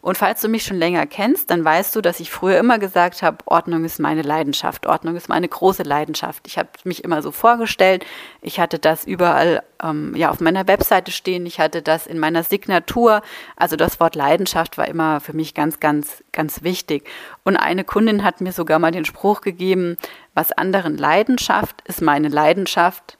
Und 0.00 0.16
falls 0.16 0.40
du 0.40 0.48
mich 0.48 0.64
schon 0.64 0.78
länger 0.78 1.06
kennst, 1.06 1.50
dann 1.50 1.64
weißt 1.64 1.94
du, 1.94 2.00
dass 2.00 2.18
ich 2.18 2.30
früher 2.30 2.58
immer 2.58 2.78
gesagt 2.78 3.22
habe, 3.22 3.38
Ordnung 3.44 3.84
ist 3.84 4.00
meine 4.00 4.22
Leidenschaft, 4.22 4.86
Ordnung 4.86 5.16
ist 5.16 5.28
meine 5.28 5.48
große 5.48 5.82
Leidenschaft. 5.82 6.46
Ich 6.46 6.56
habe 6.56 6.70
mich 6.84 7.04
immer 7.04 7.20
so 7.20 7.30
vorgestellt, 7.30 8.06
ich 8.40 8.60
hatte 8.60 8.78
das 8.78 9.04
überall 9.04 9.62
ähm, 9.82 10.14
ja 10.16 10.30
auf 10.30 10.40
meiner 10.40 10.66
Webseite 10.66 11.12
stehen, 11.12 11.44
ich 11.44 11.60
hatte 11.60 11.82
das 11.82 12.06
in 12.06 12.18
meiner 12.18 12.42
Signatur. 12.42 13.20
Also 13.56 13.76
das 13.76 14.00
Wort 14.00 14.14
Leidenschaft 14.14 14.78
war 14.78 14.88
immer 14.88 15.20
für 15.20 15.34
mich 15.34 15.52
ganz, 15.52 15.78
ganz, 15.78 16.24
ganz 16.32 16.62
wichtig. 16.62 17.06
Und 17.44 17.58
eine 17.58 17.84
Kundin 17.84 18.24
hat 18.24 18.40
mir 18.40 18.52
sogar 18.52 18.78
mal 18.78 18.92
den 18.92 19.04
Spruch 19.04 19.42
gegeben, 19.42 19.98
was 20.32 20.52
anderen 20.52 20.96
Leidenschaft 20.96 21.82
ist 21.86 22.00
meine 22.00 22.28
Leidenschaft. 22.28 23.18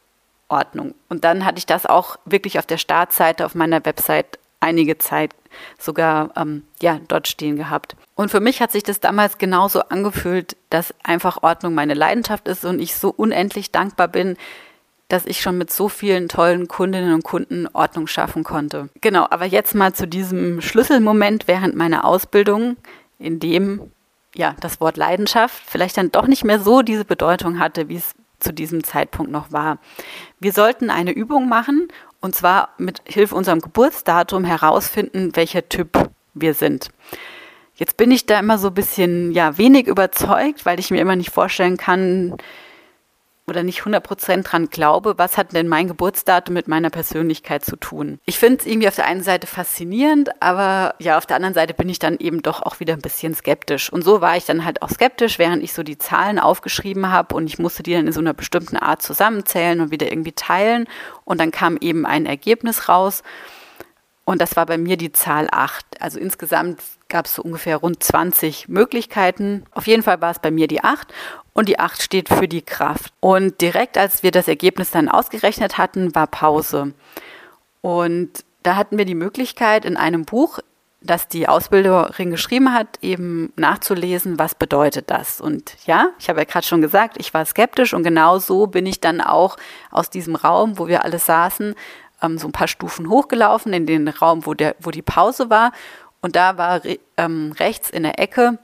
Ordnung. 0.49 0.95
Und 1.09 1.25
dann 1.25 1.45
hatte 1.47 1.59
ich 1.59 1.67
das 1.67 1.87
auch 1.87 2.17
wirklich 2.27 2.59
auf 2.59 2.67
der 2.67 2.77
Startseite 2.77 3.47
auf 3.47 3.55
meiner 3.55 3.85
Website 3.87 4.39
einige 4.65 4.99
Zeit 4.99 5.35
sogar 5.79 6.31
ähm, 6.37 6.65
ja, 6.83 6.99
dort 7.07 7.29
stehen 7.29 7.57
gehabt. 7.57 7.95
Und 8.15 8.31
für 8.31 8.41
mich 8.41 8.61
hat 8.61 8.73
sich 8.73 8.83
das 8.83 9.01
damals 9.01 9.39
genauso 9.39 9.81
angefühlt, 9.81 10.57
dass 10.71 10.95
einfach 11.05 11.43
Ordnung 11.43 11.75
meine 11.75 11.95
Leidenschaft 11.95 12.49
ist 12.49 12.65
und 12.65 12.81
ich 12.81 12.97
so 12.97 13.11
unendlich 13.11 13.71
dankbar 13.71 14.09
bin, 14.09 14.37
dass 15.09 15.27
ich 15.27 15.41
schon 15.41 15.59
mit 15.59 15.71
so 15.71 15.89
vielen 15.89 16.29
tollen 16.29 16.67
Kundinnen 16.67 17.13
und 17.13 17.25
Kunden 17.25 17.69
Ordnung 17.73 18.07
schaffen 18.07 18.43
konnte. 18.43 18.89
Genau, 19.01 19.27
aber 19.31 19.45
jetzt 19.45 19.75
mal 19.75 19.93
zu 19.93 20.09
diesem 20.09 20.61
Schlüsselmoment 20.61 21.47
während 21.47 21.77
meiner 21.77 22.05
Ausbildung, 22.05 22.77
in 23.19 23.39
dem 23.39 23.93
ja 24.35 24.57
das 24.61 24.81
Wort 24.81 24.97
Leidenschaft 24.97 25.63
vielleicht 25.67 25.97
dann 25.97 26.11
doch 26.11 26.27
nicht 26.27 26.45
mehr 26.45 26.59
so 26.59 26.83
diese 26.83 27.05
Bedeutung 27.05 27.59
hatte, 27.59 27.89
wie 27.89 27.97
es 27.97 28.15
zu 28.41 28.53
diesem 28.53 28.83
Zeitpunkt 28.83 29.31
noch 29.31 29.53
war. 29.53 29.79
Wir 30.41 30.53
sollten 30.53 30.91
eine 30.91 31.13
Übung 31.13 31.49
machen 31.49 31.89
und 32.25 32.35
zwar 32.35 32.71
mit 32.79 33.03
Hilfe 33.05 33.35
unserem 33.35 33.61
Geburtsdatum 33.61 34.45
herausfinden, 34.45 35.37
welcher 35.37 35.69
Typ 35.69 36.09
wir 36.33 36.55
sind. 36.55 36.89
Jetzt 37.75 37.99
bin 37.99 38.11
ich 38.11 38.25
da 38.25 38.39
immer 38.39 38.57
so 38.57 38.69
ein 38.69 38.75
bisschen, 38.75 39.33
ja, 39.33 39.59
wenig 39.59 39.89
überzeugt, 39.89 40.65
weil 40.65 40.81
ich 40.81 40.91
mir 40.91 41.03
immer 41.03 41.17
nicht 41.17 41.31
vorstellen 41.31 41.77
kann, 41.77 42.35
oder 43.47 43.63
nicht 43.63 43.83
100% 43.83 44.43
dran 44.43 44.71
glaube, 44.71 45.15
was 45.19 45.37
hat 45.37 45.53
denn 45.53 45.69
mein 45.69 45.89
Geburtsdatum 45.89 46.55
mit 46.55 46.67
meiner 46.67 46.91
Persönlichkeit 46.91 47.65
zu 47.65 47.77
tun? 47.77 48.19
Ich 48.25 48.39
finde 48.39 48.61
es 48.61 48.67
irgendwie 48.67 48.89
auf 48.89 48.95
der 48.95 49.07
einen 49.07 49.23
Seite 49.23 49.47
faszinierend, 49.47 50.31
aber 50.41 50.95
ja, 50.99 51.19
auf 51.19 51.27
der 51.27 51.37
anderen 51.37 51.55
Seite 51.55 51.75
bin 51.75 51.89
ich 51.89 51.99
dann 51.99 52.17
eben 52.19 52.43
doch 52.43 52.63
auch 52.63 52.81
wieder 52.81 52.95
ein 52.95 53.03
bisschen 53.03 53.35
skeptisch. 53.35 53.93
Und 53.93 54.03
so 54.03 54.21
war 54.21 54.37
ich 54.37 54.47
dann 54.47 54.65
halt 54.65 54.81
auch 54.83 54.91
skeptisch, 54.91 55.39
während 55.39 55.63
ich 55.63 55.75
so 55.75 55.83
die 55.83 55.99
Zahlen 55.99 56.39
aufgeschrieben 56.39 57.11
habe 57.11 57.35
und 57.35 57.47
ich 57.47 57.59
musste 57.59 57.83
die 57.83 57.93
dann 57.93 58.07
in 58.07 58.13
so 58.13 58.21
einer 58.21 58.35
bestimmten 58.35 58.77
Art 58.77 59.03
zusammenzählen 59.03 59.81
und 59.81 59.91
wieder 59.91 60.11
irgendwie 60.11 60.33
teilen. 60.33 60.87
Und 61.25 61.39
dann 61.39 61.51
kam 61.51 61.77
eben 61.81 62.07
ein 62.07 62.27
Ergebnis 62.27 62.89
raus. 62.89 63.23
Und 64.27 64.41
das 64.41 64.57
war 64.57 64.65
bei 64.65 64.79
mir 64.79 64.97
die 64.97 65.13
Zahl 65.13 65.49
8. 65.51 66.01
Also 66.01 66.19
insgesamt 66.19 66.81
gab 67.11 67.27
es 67.27 67.35
so 67.35 67.43
ungefähr 67.43 67.77
rund 67.77 68.03
20 68.03 68.69
Möglichkeiten. 68.69 69.65
Auf 69.73 69.87
jeden 69.87 70.03
Fall 70.03 70.23
war 70.23 70.31
es 70.31 70.39
bei 70.39 70.51
mir 70.51 70.67
die 70.67 70.83
8 70.83 71.13
und 71.55 71.69
die 71.69 71.79
8 71.79 72.03
steht 72.03 72.29
für 72.29 72.49
die 72.49 72.63
Kraft. 72.63 73.15
Und 73.21 73.61
direkt 73.63 73.97
als 73.97 74.23
wir 74.23 74.31
das 74.31 74.49
Ergebnis 74.49 74.91
dann 74.91 75.09
ausgerechnet 75.09 75.79
hatten, 75.79 76.15
war 76.15 76.27
Pause. 76.27 76.93
Und 77.81 78.45
da 78.63 78.77
hatten 78.77 78.99
wir 78.99 79.05
die 79.05 79.15
Möglichkeit 79.15 79.85
in 79.85 79.97
einem 79.97 80.25
Buch, 80.25 80.59
das 81.01 81.29
die 81.29 81.49
Ausbilderin 81.49 82.31
geschrieben 82.31 82.73
hat, 82.73 82.99
eben 83.03 83.53
nachzulesen, 83.57 84.39
was 84.39 84.55
bedeutet 84.55 85.11
das. 85.11 85.41
Und 85.41 85.77
ja, 85.87 86.09
ich 86.19 86.29
habe 86.29 86.41
ja 86.41 86.45
gerade 86.45 86.67
schon 86.67 86.81
gesagt, 86.81 87.17
ich 87.19 87.33
war 87.35 87.45
skeptisch 87.45 87.95
und 87.95 88.03
genau 88.03 88.39
so 88.39 88.67
bin 88.67 88.87
ich 88.87 89.01
dann 89.01 89.21
auch 89.21 89.57
aus 89.91 90.11
diesem 90.11 90.35
Raum, 90.35 90.79
wo 90.79 90.89
wir 90.89 91.05
alle 91.05 91.19
saßen, 91.19 91.75
ähm, 92.23 92.39
so 92.39 92.49
ein 92.49 92.53
paar 92.53 92.69
Stufen 92.69 93.11
hochgelaufen 93.11 93.73
in 93.75 93.87
den 93.87 94.09
Raum, 94.09 94.47
wo, 94.47 94.55
der, 94.55 94.77
wo 94.81 94.91
die 94.91 95.03
Pause 95.03 95.51
war. 95.51 95.73
Und 96.23 96.37
da 96.37 96.57
war 96.57 96.81
ähm, 97.19 97.53
rechts 97.59 97.91
in 97.91 98.03
der 98.03 98.19
Ecke 98.19 98.59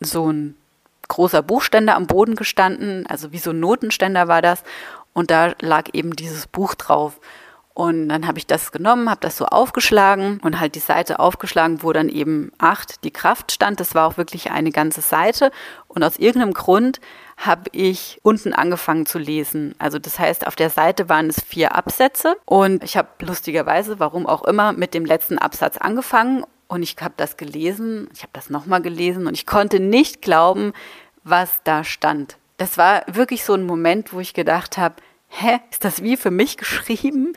so 0.00 0.30
ein 0.30 0.54
großer 1.08 1.42
Buchständer 1.42 1.96
am 1.96 2.06
Boden 2.06 2.34
gestanden, 2.34 3.06
also 3.06 3.32
wie 3.32 3.38
so 3.38 3.50
ein 3.50 3.60
Notenständer 3.60 4.28
war 4.28 4.42
das. 4.42 4.62
Und 5.12 5.30
da 5.30 5.54
lag 5.60 5.90
eben 5.92 6.16
dieses 6.16 6.46
Buch 6.46 6.74
drauf. 6.74 7.20
Und 7.74 8.08
dann 8.08 8.28
habe 8.28 8.38
ich 8.38 8.46
das 8.46 8.70
genommen, 8.70 9.10
habe 9.10 9.20
das 9.20 9.36
so 9.36 9.46
aufgeschlagen 9.46 10.38
und 10.44 10.60
halt 10.60 10.76
die 10.76 10.80
Seite 10.80 11.18
aufgeschlagen, 11.18 11.82
wo 11.82 11.92
dann 11.92 12.08
eben 12.08 12.52
acht 12.58 13.02
die 13.02 13.10
Kraft 13.10 13.50
stand. 13.50 13.80
Das 13.80 13.96
war 13.96 14.06
auch 14.06 14.16
wirklich 14.16 14.52
eine 14.52 14.70
ganze 14.70 15.00
Seite. 15.00 15.50
Und 15.88 16.04
aus 16.04 16.16
irgendeinem 16.16 16.54
Grund 16.54 17.00
habe 17.36 17.64
ich 17.72 18.20
unten 18.22 18.52
angefangen 18.52 19.06
zu 19.06 19.18
lesen. 19.18 19.74
Also 19.80 19.98
das 19.98 20.20
heißt, 20.20 20.46
auf 20.46 20.54
der 20.54 20.70
Seite 20.70 21.08
waren 21.08 21.28
es 21.28 21.40
vier 21.40 21.74
Absätze 21.74 22.36
und 22.44 22.84
ich 22.84 22.96
habe 22.96 23.08
lustigerweise, 23.20 23.98
warum 23.98 24.28
auch 24.28 24.44
immer, 24.44 24.72
mit 24.72 24.94
dem 24.94 25.04
letzten 25.04 25.38
Absatz 25.38 25.76
angefangen 25.76 26.44
und 26.74 26.82
ich 26.82 26.96
habe 27.00 27.14
das 27.16 27.36
gelesen, 27.36 28.08
ich 28.12 28.22
habe 28.22 28.32
das 28.32 28.50
nochmal 28.50 28.82
gelesen 28.82 29.28
und 29.28 29.34
ich 29.34 29.46
konnte 29.46 29.78
nicht 29.78 30.22
glauben, 30.22 30.72
was 31.22 31.60
da 31.62 31.84
stand. 31.84 32.36
Das 32.56 32.76
war 32.76 33.04
wirklich 33.06 33.44
so 33.44 33.54
ein 33.54 33.64
Moment, 33.64 34.12
wo 34.12 34.18
ich 34.18 34.34
gedacht 34.34 34.76
habe, 34.76 34.96
hä, 35.28 35.60
ist 35.70 35.84
das 35.84 36.02
wie 36.02 36.16
für 36.16 36.32
mich 36.32 36.56
geschrieben? 36.58 37.34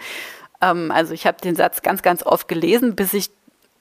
Ähm, 0.60 0.90
also 0.90 1.14
ich 1.14 1.28
habe 1.28 1.40
den 1.40 1.56
Satz 1.56 1.84
ganz, 1.84 2.02
ganz 2.02 2.24
oft 2.24 2.48
gelesen, 2.48 2.96
bis 2.96 3.14
ich 3.14 3.30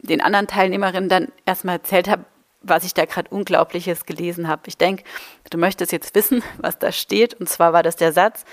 den 0.01 0.21
anderen 0.21 0.47
Teilnehmerinnen 0.47 1.09
dann 1.09 1.33
erstmal 1.47 1.77
erzählt 1.77 2.07
habe, 2.09 2.27
was 2.61 2.85
ich 2.85 2.93
da 2.93 3.07
gerade 3.07 3.31
Unglaubliches 3.31 4.05
gelesen 4.05 4.49
habe. 4.49 4.63
Ich 4.67 4.77
denke, 4.77 5.05
du 5.49 5.57
möchtest 5.57 5.91
jetzt 5.91 6.15
wissen, 6.15 6.43
was 6.59 6.79
da 6.79 6.93
steht. 6.93 7.33
Und 7.33 7.49
zwar 7.49 7.73
war 7.73 7.83
das 7.83 7.97
der 7.97 8.13
Satz, 8.13 8.45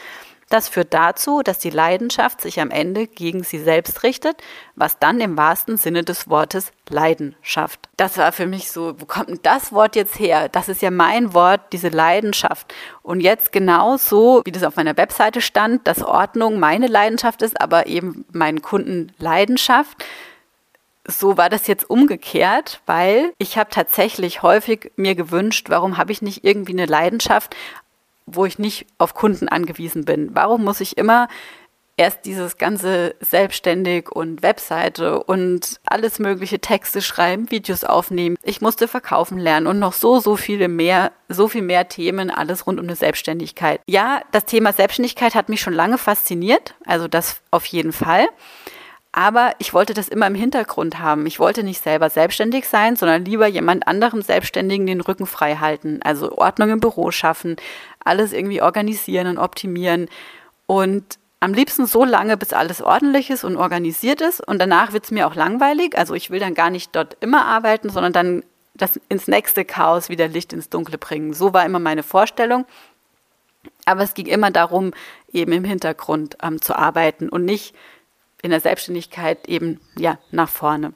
das 0.50 0.68
führt 0.68 0.94
dazu, 0.94 1.42
dass 1.44 1.60
die 1.60 1.70
Leidenschaft 1.70 2.42
sich 2.42 2.60
am 2.60 2.72
Ende 2.72 3.08
gegen 3.08 3.44
sie 3.44 3.60
selbst 3.60 4.04
richtet, 4.04 4.42
was 4.76 5.00
dann 5.00 5.20
im 5.20 5.38
wahrsten 5.38 5.78
Sinne 5.78 6.04
des 6.04 6.30
Wortes 6.30 6.72
Leiden 6.90 7.36
schafft. 7.42 7.90
Das 7.98 8.18
war 8.18 8.32
für 8.32 8.46
mich 8.46 8.72
so, 8.72 8.96
wo 9.00 9.06
kommt 9.06 9.30
denn 9.30 9.40
das 9.44 9.72
Wort 9.72 9.96
jetzt 9.96 10.20
her? 10.20 10.50
Das 10.50 10.70
ist 10.70 10.82
ja 10.82 10.92
mein 10.92 11.34
Wort, 11.34 11.62
diese 11.72 11.90
Leidenschaft. 11.90 12.74
Und 13.02 13.20
jetzt 13.20 13.52
genau 13.52 13.98
so, 13.98 14.42
wie 14.46 14.52
das 14.52 14.64
auf 14.64 14.76
meiner 14.76 14.98
Webseite 14.98 15.42
stand, 15.42 15.88
dass 15.88 16.04
Ordnung 16.04 16.60
meine 16.60 16.88
Leidenschaft 16.88 17.42
ist, 17.42 17.60
aber 17.60 17.88
eben 17.88 18.26
meinen 18.32 18.62
Kunden 18.62 19.12
Leidenschaft 19.18 20.04
so 21.06 21.38
war 21.38 21.50
das 21.50 21.68
jetzt 21.68 21.90
umgekehrt, 21.90 22.82
weil 22.86 23.34
ich 23.38 23.58
habe 23.58 23.70
tatsächlich 23.70 24.42
häufig 24.42 24.92
mir 24.96 25.16
gewünscht, 25.16 25.70
warum 25.70 25.98
habe 25.98 26.12
ich 26.12 26.22
nicht 26.22 26.46
irgendwie 26.46 26.72
eine 26.72 26.86
Leidenschaft, 26.86 27.56
wo 28.25 28.46
ich 28.46 28.60
nicht 28.60 28.86
auf 28.98 29.13
Kunden 29.13 29.48
angewiesen 29.48 30.06
bin? 30.06 30.30
Warum 30.34 30.63
muss 30.63 30.82
ich 30.82 30.98
immer 30.98 31.27
erst 31.98 32.25
dieses 32.25 32.58
ganze 32.58 33.15
selbstständig 33.20 34.10
und 34.12 34.42
Webseite 34.42 35.24
und 35.24 35.80
alles 35.86 36.20
mögliche 36.20 36.60
Texte 36.60 37.01
schreiben, 37.01 37.51
Videos 37.51 37.84
aufnehmen. 37.84 38.36
Ich 38.42 38.62
musste 38.62 38.88
verkaufen 38.88 39.38
lernen 39.38 39.68
und 39.68 39.80
noch 39.80 39.94
so, 39.94 40.20
so 40.20 40.36
viele 40.36 40.68
mehr, 40.68 41.12
so 41.30 41.48
viel 41.48 41.62
mehr 41.62 41.88
Themen, 41.88 42.32
alles 42.32 42.65
rund 42.65 42.80
um 42.80 42.86
eine 42.86 42.96
Selbstständigkeit. 42.96 43.82
Ja, 43.88 44.22
das 44.32 44.46
Thema 44.46 44.74
Selbstständigkeit 44.74 45.36
hat 45.36 45.50
mich 45.50 45.62
schon 45.62 45.74
lange 45.74 45.98
fasziniert, 45.98 46.74
also 46.86 47.08
das 47.08 47.42
auf 47.51 47.65
jeden 47.65 47.94
Fall. 47.94 48.27
Aber 49.15 49.53
ich 49.60 49.75
wollte 49.75 49.93
das 49.93 50.08
immer 50.08 50.25
im 50.25 50.34
Hintergrund 50.34 50.98
haben. 50.98 51.27
Ich 51.27 51.39
wollte 51.39 51.63
nicht 51.63 51.84
selber 51.84 52.10
selbstständig 52.10 52.67
sein, 52.67 52.96
sondern 52.96 53.24
lieber 53.24 53.46
jemand 53.46 53.88
anderem 53.88 54.24
Selbstständigen 54.24 54.88
den 54.88 55.01
Rücken 55.01 55.27
frei 55.27 55.58
halten. 55.58 56.00
Also 56.03 56.36
Ordnung 56.36 56.72
im 56.72 56.79
Büro 56.79 57.12
schaffen, 57.12 57.55
alles 58.03 58.34
irgendwie 58.34 58.63
organisieren 58.63 59.27
und 59.27 59.38
optimieren. 59.38 60.10
Und 60.65 61.20
am 61.39 61.53
liebsten 61.53 61.86
so 61.86 62.03
lange, 62.03 62.38
bis 62.38 62.53
alles 62.53 62.82
ordentlich 62.82 63.29
ist 63.29 63.43
und 63.43 63.55
organisiert 63.55 64.20
ist. 64.20 64.46
Und 64.46 64.58
danach 64.58 64.93
wird 64.93 65.05
es 65.05 65.12
mir 65.12 65.27
auch 65.27 65.36
langweilig. 65.36 65.96
Also 65.96 66.15
ich 66.15 66.32
will 66.32 66.39
dann 66.39 66.55
gar 66.55 66.72
nicht 66.72 66.96
dort 66.96 67.15
immer 67.20 67.46
arbeiten, 67.46 67.89
sondern 67.91 68.13
dann 68.13 68.43
das 68.74 69.00
ins 69.10 69.27
nächste 69.27 69.63
Chaos 69.63 70.10
wieder 70.10 70.27
Licht 70.27 70.53
ins 70.53 70.70
Dunkle 70.70 70.98
bringen. 70.98 71.34
So 71.34 71.53
war 71.53 71.63
immer 71.67 71.79
meine 71.79 72.01
Vorstellung. 72.01 72.65
Aber 73.86 74.01
es 74.01 74.15
ging 74.15 74.25
immer 74.25 74.50
darum, 74.50 74.91
eben 75.32 75.51
im 75.51 75.65
Hintergrund 75.65 76.38
ähm, 76.41 76.60
zu 76.62 76.75
arbeiten 76.75 77.29
und 77.29 77.46
nicht 77.46 77.75
in 78.44 78.52
der 78.52 78.60
Selbstständigkeit 78.60 79.48
eben 79.48 79.80
ja 79.98 80.20
nach 80.30 80.50
vorne. 80.50 80.94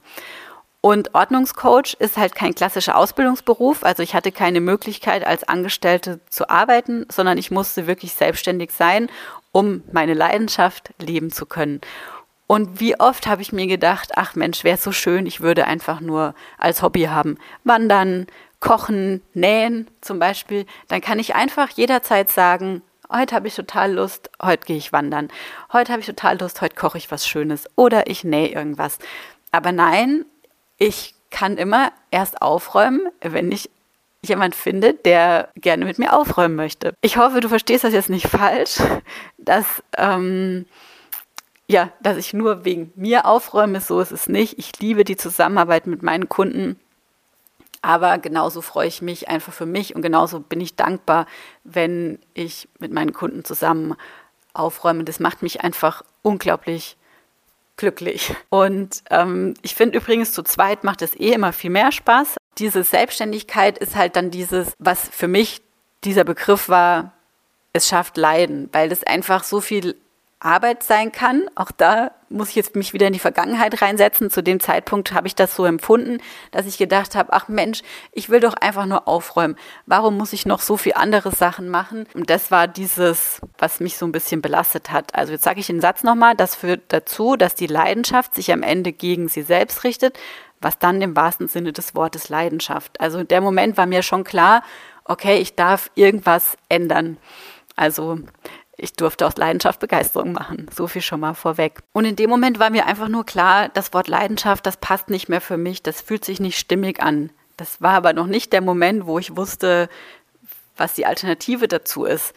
Und 0.80 1.14
Ordnungscoach 1.14 1.96
ist 1.98 2.16
halt 2.16 2.36
kein 2.36 2.54
klassischer 2.54 2.96
Ausbildungsberuf. 2.96 3.82
Also 3.82 4.04
ich 4.04 4.14
hatte 4.14 4.30
keine 4.30 4.60
Möglichkeit, 4.60 5.26
als 5.26 5.42
Angestellte 5.42 6.20
zu 6.30 6.48
arbeiten, 6.48 7.04
sondern 7.10 7.36
ich 7.36 7.50
musste 7.50 7.88
wirklich 7.88 8.14
selbstständig 8.14 8.70
sein, 8.70 9.08
um 9.50 9.82
meine 9.90 10.14
Leidenschaft 10.14 10.94
leben 11.00 11.32
zu 11.32 11.46
können. 11.46 11.80
Und 12.46 12.80
wie 12.80 12.98
oft 12.98 13.26
habe 13.26 13.42
ich 13.42 13.52
mir 13.52 13.66
gedacht, 13.66 14.12
ach 14.14 14.36
Mensch, 14.36 14.62
wäre 14.62 14.78
so 14.78 14.92
schön, 14.92 15.26
ich 15.26 15.40
würde 15.40 15.66
einfach 15.66 16.00
nur 16.00 16.34
als 16.56 16.80
Hobby 16.80 17.02
haben. 17.02 17.38
Wandern, 17.64 18.26
kochen, 18.60 19.22
nähen 19.34 19.88
zum 20.00 20.18
Beispiel. 20.18 20.64
Dann 20.86 21.00
kann 21.00 21.18
ich 21.18 21.34
einfach 21.34 21.70
jederzeit 21.70 22.30
sagen, 22.30 22.82
heute 23.10 23.34
habe 23.34 23.48
ich 23.48 23.54
total 23.54 23.94
Lust, 23.94 24.30
heute 24.42 24.66
gehe 24.66 24.76
ich 24.76 24.92
wandern. 24.92 25.28
Heute 25.72 25.92
habe 25.92 26.00
ich 26.00 26.06
total 26.06 26.38
Lust, 26.38 26.60
heute 26.60 26.76
koche 26.76 26.98
ich 26.98 27.10
was 27.10 27.26
Schönes 27.26 27.68
oder 27.76 28.08
ich 28.08 28.24
nähe 28.24 28.48
irgendwas. 28.48 28.98
Aber 29.50 29.72
nein, 29.72 30.24
ich 30.76 31.14
kann 31.30 31.56
immer 31.56 31.92
erst 32.10 32.42
aufräumen, 32.42 33.02
wenn 33.20 33.52
ich 33.52 33.70
jemand 34.22 34.54
finde, 34.54 34.94
der 34.94 35.48
gerne 35.56 35.84
mit 35.84 35.98
mir 35.98 36.12
aufräumen 36.12 36.56
möchte. 36.56 36.94
Ich 37.00 37.16
hoffe, 37.16 37.40
du 37.40 37.48
verstehst 37.48 37.84
das 37.84 37.92
jetzt 37.92 38.10
nicht 38.10 38.26
falsch, 38.26 38.78
dass 39.38 39.82
ähm, 39.96 40.66
ja, 41.70 41.90
dass 42.00 42.16
ich 42.16 42.32
nur 42.32 42.64
wegen 42.64 42.92
mir 42.96 43.26
aufräume, 43.26 43.80
so 43.80 44.00
ist 44.00 44.10
es 44.10 44.26
nicht. 44.28 44.58
Ich 44.58 44.80
liebe 44.80 45.04
die 45.04 45.16
Zusammenarbeit 45.18 45.86
mit 45.86 46.02
meinen 46.02 46.28
Kunden. 46.28 46.80
Aber 47.82 48.18
genauso 48.18 48.60
freue 48.60 48.88
ich 48.88 49.02
mich 49.02 49.28
einfach 49.28 49.52
für 49.52 49.66
mich 49.66 49.94
und 49.94 50.02
genauso 50.02 50.40
bin 50.40 50.60
ich 50.60 50.74
dankbar, 50.74 51.26
wenn 51.64 52.18
ich 52.34 52.68
mit 52.78 52.92
meinen 52.92 53.12
Kunden 53.12 53.44
zusammen 53.44 53.94
aufräume. 54.52 55.04
Das 55.04 55.20
macht 55.20 55.42
mich 55.42 55.62
einfach 55.62 56.02
unglaublich 56.22 56.96
glücklich. 57.76 58.34
Und 58.50 59.02
ähm, 59.10 59.54
ich 59.62 59.74
finde 59.74 59.98
übrigens, 59.98 60.32
zu 60.32 60.42
zweit 60.42 60.84
macht 60.84 61.00
es 61.00 61.14
eh 61.14 61.32
immer 61.32 61.52
viel 61.52 61.70
mehr 61.70 61.92
Spaß. 61.92 62.36
Diese 62.58 62.82
Selbstständigkeit 62.82 63.78
ist 63.78 63.96
halt 63.96 64.16
dann 64.16 64.30
dieses, 64.30 64.72
was 64.78 65.08
für 65.08 65.28
mich 65.28 65.62
dieser 66.04 66.24
Begriff 66.24 66.68
war, 66.68 67.12
es 67.72 67.88
schafft 67.88 68.16
Leiden, 68.16 68.68
weil 68.72 68.88
das 68.88 69.04
einfach 69.04 69.44
so 69.44 69.60
viel 69.60 69.96
Arbeit 70.40 70.82
sein 70.82 71.10
kann. 71.10 71.48
Auch 71.56 71.72
da 71.72 72.12
muss 72.28 72.50
ich 72.50 72.54
jetzt 72.54 72.76
mich 72.76 72.92
wieder 72.92 73.06
in 73.06 73.12
die 73.12 73.18
Vergangenheit 73.18 73.82
reinsetzen. 73.82 74.30
Zu 74.30 74.42
dem 74.42 74.60
Zeitpunkt 74.60 75.12
habe 75.12 75.26
ich 75.26 75.34
das 75.34 75.56
so 75.56 75.64
empfunden, 75.64 76.18
dass 76.52 76.66
ich 76.66 76.78
gedacht 76.78 77.16
habe, 77.16 77.32
ach 77.32 77.48
Mensch, 77.48 77.82
ich 78.12 78.28
will 78.28 78.40
doch 78.40 78.54
einfach 78.54 78.86
nur 78.86 79.08
aufräumen. 79.08 79.56
Warum 79.86 80.16
muss 80.16 80.32
ich 80.32 80.46
noch 80.46 80.60
so 80.60 80.76
viel 80.76 80.92
andere 80.94 81.32
Sachen 81.32 81.68
machen? 81.68 82.06
Und 82.14 82.30
das 82.30 82.50
war 82.50 82.68
dieses, 82.68 83.40
was 83.58 83.80
mich 83.80 83.96
so 83.96 84.06
ein 84.06 84.12
bisschen 84.12 84.40
belastet 84.40 84.92
hat. 84.92 85.14
Also 85.14 85.32
jetzt 85.32 85.44
sage 85.44 85.60
ich 85.60 85.66
den 85.66 85.80
Satz 85.80 86.04
nochmal, 86.04 86.36
das 86.36 86.54
führt 86.54 86.82
dazu, 86.88 87.36
dass 87.36 87.54
die 87.54 87.66
Leidenschaft 87.66 88.34
sich 88.34 88.52
am 88.52 88.62
Ende 88.62 88.92
gegen 88.92 89.28
sie 89.28 89.42
selbst 89.42 89.82
richtet, 89.82 90.18
was 90.60 90.78
dann 90.78 91.02
im 91.02 91.16
wahrsten 91.16 91.48
Sinne 91.48 91.72
des 91.72 91.94
Wortes 91.94 92.28
Leidenschaft. 92.28 93.00
Also 93.00 93.24
der 93.24 93.40
Moment 93.40 93.76
war 93.76 93.86
mir 93.86 94.02
schon 94.02 94.24
klar, 94.24 94.62
okay, 95.04 95.38
ich 95.38 95.56
darf 95.56 95.90
irgendwas 95.94 96.56
ändern. 96.68 97.16
Also 97.74 98.18
ich 98.78 98.94
durfte 98.94 99.26
aus 99.26 99.36
Leidenschaft 99.36 99.80
Begeisterung 99.80 100.32
machen. 100.32 100.66
So 100.74 100.86
viel 100.86 101.02
schon 101.02 101.20
mal 101.20 101.34
vorweg. 101.34 101.80
Und 101.92 102.04
in 102.04 102.16
dem 102.16 102.30
Moment 102.30 102.60
war 102.60 102.70
mir 102.70 102.86
einfach 102.86 103.08
nur 103.08 103.26
klar, 103.26 103.68
das 103.68 103.92
Wort 103.92 104.06
Leidenschaft, 104.06 104.64
das 104.64 104.76
passt 104.76 105.10
nicht 105.10 105.28
mehr 105.28 105.40
für 105.40 105.56
mich, 105.56 105.82
das 105.82 106.00
fühlt 106.00 106.24
sich 106.24 106.38
nicht 106.38 106.58
stimmig 106.58 107.02
an. 107.02 107.30
Das 107.56 107.82
war 107.82 107.94
aber 107.94 108.12
noch 108.12 108.26
nicht 108.26 108.52
der 108.52 108.60
Moment, 108.60 109.06
wo 109.06 109.18
ich 109.18 109.36
wusste, 109.36 109.88
was 110.76 110.94
die 110.94 111.06
Alternative 111.06 111.66
dazu 111.66 112.04
ist. 112.04 112.32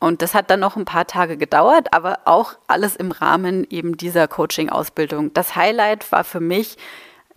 Und 0.00 0.20
das 0.20 0.34
hat 0.34 0.50
dann 0.50 0.58
noch 0.58 0.74
ein 0.74 0.84
paar 0.84 1.06
Tage 1.06 1.36
gedauert, 1.36 1.94
aber 1.94 2.18
auch 2.24 2.54
alles 2.66 2.96
im 2.96 3.12
Rahmen 3.12 3.64
eben 3.70 3.96
dieser 3.96 4.26
Coaching-Ausbildung. 4.26 5.32
Das 5.32 5.54
Highlight 5.54 6.10
war 6.10 6.24
für 6.24 6.40
mich, 6.40 6.76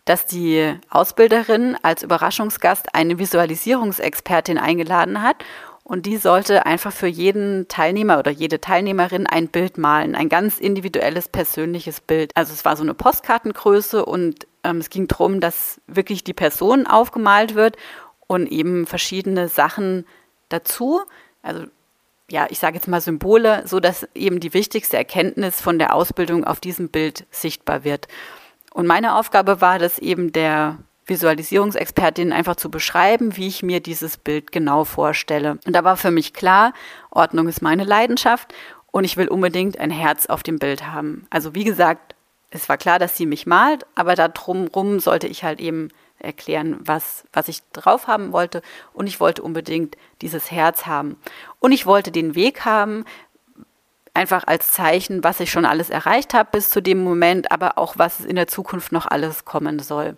dass 0.05 0.25
die 0.25 0.73
Ausbilderin 0.89 1.77
als 1.83 2.01
Überraschungsgast 2.01 2.95
eine 2.95 3.19
Visualisierungsexpertin 3.19 4.57
eingeladen 4.57 5.21
hat 5.21 5.37
und 5.85 6.07
die 6.07 6.17
sollte 6.17 6.65
einfach 6.65 6.91
für 6.91 7.07
jeden 7.07 7.67
Teilnehmer 7.67 8.17
oder 8.17 8.31
jede 8.31 8.59
Teilnehmerin 8.59 9.27
ein 9.27 9.49
Bild 9.49 9.77
malen, 9.77 10.15
ein 10.15 10.29
ganz 10.29 10.59
individuelles, 10.59 11.27
persönliches 11.27 12.01
Bild. 12.01 12.31
Also 12.33 12.53
es 12.53 12.65
war 12.65 12.75
so 12.75 12.81
eine 12.81 12.95
Postkartengröße 12.95 14.03
und 14.03 14.47
ähm, 14.63 14.79
es 14.79 14.89
ging 14.89 15.07
darum, 15.07 15.39
dass 15.39 15.79
wirklich 15.85 16.23
die 16.23 16.33
Person 16.33 16.87
aufgemalt 16.87 17.53
wird 17.53 17.77
und 18.25 18.47
eben 18.47 18.87
verschiedene 18.87 19.47
Sachen 19.47 20.07
dazu. 20.49 21.01
Also 21.43 21.65
ja, 22.31 22.47
ich 22.49 22.57
sage 22.57 22.77
jetzt 22.77 22.87
mal 22.87 22.99
Symbole, 22.99 23.61
so 23.67 23.79
dass 23.79 24.07
eben 24.15 24.39
die 24.39 24.55
wichtigste 24.55 24.97
Erkenntnis 24.97 25.61
von 25.61 25.77
der 25.77 25.93
Ausbildung 25.93 26.45
auf 26.45 26.59
diesem 26.59 26.89
Bild 26.89 27.27
sichtbar 27.29 27.83
wird. 27.83 28.07
Und 28.73 28.87
meine 28.87 29.13
Aufgabe 29.13 29.61
war 29.61 29.77
das 29.77 29.99
eben 29.99 30.33
der 30.33 30.79
Visualisierungsexpertin 31.05 32.33
einfach 32.33 32.55
zu 32.55 32.71
beschreiben, 32.71 33.37
wie 33.37 33.47
ich 33.47 33.63
mir 33.63 33.79
dieses 33.79 34.17
Bild 34.17 34.51
genau 34.51 34.85
vorstelle. 34.85 35.59
Und 35.65 35.73
da 35.73 35.83
war 35.83 35.97
für 35.97 36.11
mich 36.11 36.33
klar, 36.33 36.73
Ordnung 37.11 37.47
ist 37.47 37.61
meine 37.61 37.83
Leidenschaft 37.83 38.53
und 38.91 39.03
ich 39.03 39.17
will 39.17 39.27
unbedingt 39.27 39.79
ein 39.79 39.91
Herz 39.91 40.25
auf 40.25 40.41
dem 40.41 40.57
Bild 40.57 40.87
haben. 40.87 41.27
Also 41.29 41.53
wie 41.53 41.63
gesagt, 41.63 42.15
es 42.49 42.69
war 42.69 42.77
klar, 42.77 42.99
dass 42.99 43.17
sie 43.17 43.25
mich 43.25 43.45
malt, 43.45 43.85
aber 43.95 44.15
da 44.15 44.27
drumrum 44.27 44.99
sollte 44.99 45.27
ich 45.27 45.43
halt 45.43 45.59
eben 45.59 45.89
erklären, 46.19 46.77
was, 46.79 47.25
was 47.33 47.49
ich 47.49 47.61
drauf 47.73 48.07
haben 48.07 48.31
wollte. 48.31 48.61
Und 48.93 49.07
ich 49.07 49.19
wollte 49.19 49.43
unbedingt 49.43 49.97
dieses 50.21 50.51
Herz 50.51 50.85
haben. 50.85 51.17
Und 51.59 51.71
ich 51.71 51.85
wollte 51.85 52.11
den 52.11 52.35
Weg 52.35 52.65
haben, 52.65 53.05
einfach 54.13 54.47
als 54.47 54.71
Zeichen, 54.71 55.23
was 55.23 55.41
ich 55.41 55.51
schon 55.51 55.65
alles 55.65 55.89
erreicht 55.89 56.33
habe 56.33 56.49
bis 56.53 56.69
zu 56.69 56.81
dem 56.81 57.03
Moment, 57.03 57.51
aber 57.51 57.77
auch 57.77 57.97
was 57.97 58.21
in 58.21 58.37
der 58.37 58.47
Zukunft 58.47 58.91
noch 58.91 59.05
alles 59.05 59.45
kommen 59.45 59.79
soll. 59.79 60.15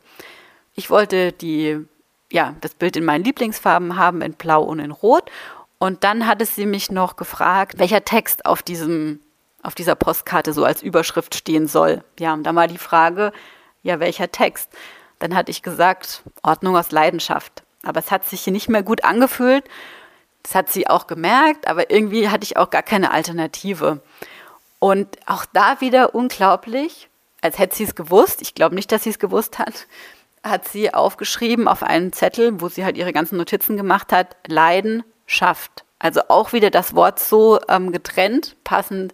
Ich 0.79 0.91
wollte 0.91 1.31
die, 1.31 1.83
ja, 2.31 2.55
das 2.61 2.75
Bild 2.75 2.95
in 2.95 3.03
meinen 3.03 3.23
Lieblingsfarben 3.23 3.97
haben, 3.97 4.21
in 4.21 4.33
Blau 4.33 4.61
und 4.61 4.77
in 4.77 4.91
Rot. 4.91 5.31
Und 5.79 6.03
dann 6.03 6.27
hatte 6.27 6.45
sie 6.45 6.67
mich 6.67 6.91
noch 6.91 7.15
gefragt, 7.15 7.79
welcher 7.79 8.05
Text 8.05 8.45
auf 8.45 8.61
diesem, 8.61 9.19
auf 9.63 9.73
dieser 9.73 9.95
Postkarte 9.95 10.53
so 10.53 10.63
als 10.63 10.83
Überschrift 10.83 11.33
stehen 11.33 11.67
soll. 11.67 12.03
Ja, 12.19 12.33
und 12.33 12.43
da 12.43 12.53
war 12.53 12.67
die 12.67 12.77
Frage, 12.77 13.33
ja, 13.81 13.99
welcher 13.99 14.31
Text? 14.31 14.69
Dann 15.17 15.35
hatte 15.35 15.49
ich 15.49 15.63
gesagt, 15.63 16.21
Ordnung 16.43 16.77
aus 16.77 16.91
Leidenschaft. 16.91 17.63
Aber 17.81 17.99
es 17.99 18.11
hat 18.11 18.25
sich 18.25 18.45
nicht 18.45 18.69
mehr 18.69 18.83
gut 18.83 19.03
angefühlt. 19.03 19.63
Das 20.43 20.53
hat 20.53 20.69
sie 20.69 20.87
auch 20.87 21.07
gemerkt, 21.07 21.67
aber 21.67 21.89
irgendwie 21.89 22.29
hatte 22.29 22.43
ich 22.43 22.55
auch 22.55 22.69
gar 22.69 22.83
keine 22.83 23.09
Alternative. 23.09 23.99
Und 24.77 25.17
auch 25.25 25.45
da 25.53 25.81
wieder 25.81 26.13
unglaublich, 26.13 27.09
als 27.41 27.57
hätte 27.57 27.75
sie 27.75 27.83
es 27.85 27.95
gewusst. 27.95 28.43
Ich 28.43 28.53
glaube 28.53 28.75
nicht, 28.75 28.91
dass 28.91 29.05
sie 29.05 29.09
es 29.09 29.17
gewusst 29.17 29.57
hat 29.57 29.87
hat 30.49 30.67
sie 30.67 30.93
aufgeschrieben 30.93 31.67
auf 31.67 31.83
einen 31.83 32.13
Zettel, 32.13 32.61
wo 32.61 32.69
sie 32.69 32.85
halt 32.85 32.97
ihre 32.97 33.13
ganzen 33.13 33.37
Notizen 33.37 33.77
gemacht 33.77 34.11
hat, 34.11 34.35
Leiden 34.47 35.03
schafft. 35.25 35.83
Also 35.99 36.21
auch 36.29 36.53
wieder 36.53 36.69
das 36.69 36.95
Wort 36.95 37.19
so 37.19 37.59
ähm, 37.69 37.91
getrennt, 37.91 38.55
passend 38.63 39.13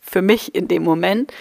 für 0.00 0.22
mich 0.22 0.54
in 0.54 0.68
dem 0.68 0.82
Moment. 0.82 1.32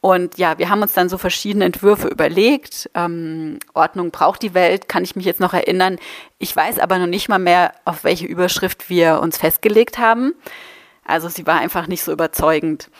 Und 0.00 0.36
ja, 0.36 0.58
wir 0.58 0.68
haben 0.68 0.82
uns 0.82 0.92
dann 0.92 1.08
so 1.08 1.16
verschiedene 1.16 1.64
Entwürfe 1.64 2.08
überlegt. 2.08 2.90
Ähm, 2.94 3.58
Ordnung 3.72 4.10
braucht 4.10 4.42
die 4.42 4.52
Welt, 4.52 4.86
kann 4.86 5.02
ich 5.02 5.16
mich 5.16 5.24
jetzt 5.24 5.40
noch 5.40 5.54
erinnern. 5.54 5.98
Ich 6.38 6.54
weiß 6.54 6.78
aber 6.78 6.98
noch 6.98 7.06
nicht 7.06 7.30
mal 7.30 7.38
mehr, 7.38 7.72
auf 7.86 8.04
welche 8.04 8.26
Überschrift 8.26 8.90
wir 8.90 9.20
uns 9.20 9.38
festgelegt 9.38 9.96
haben. 9.96 10.34
Also 11.06 11.28
sie 11.28 11.46
war 11.46 11.58
einfach 11.58 11.86
nicht 11.86 12.04
so 12.04 12.12
überzeugend. 12.12 12.90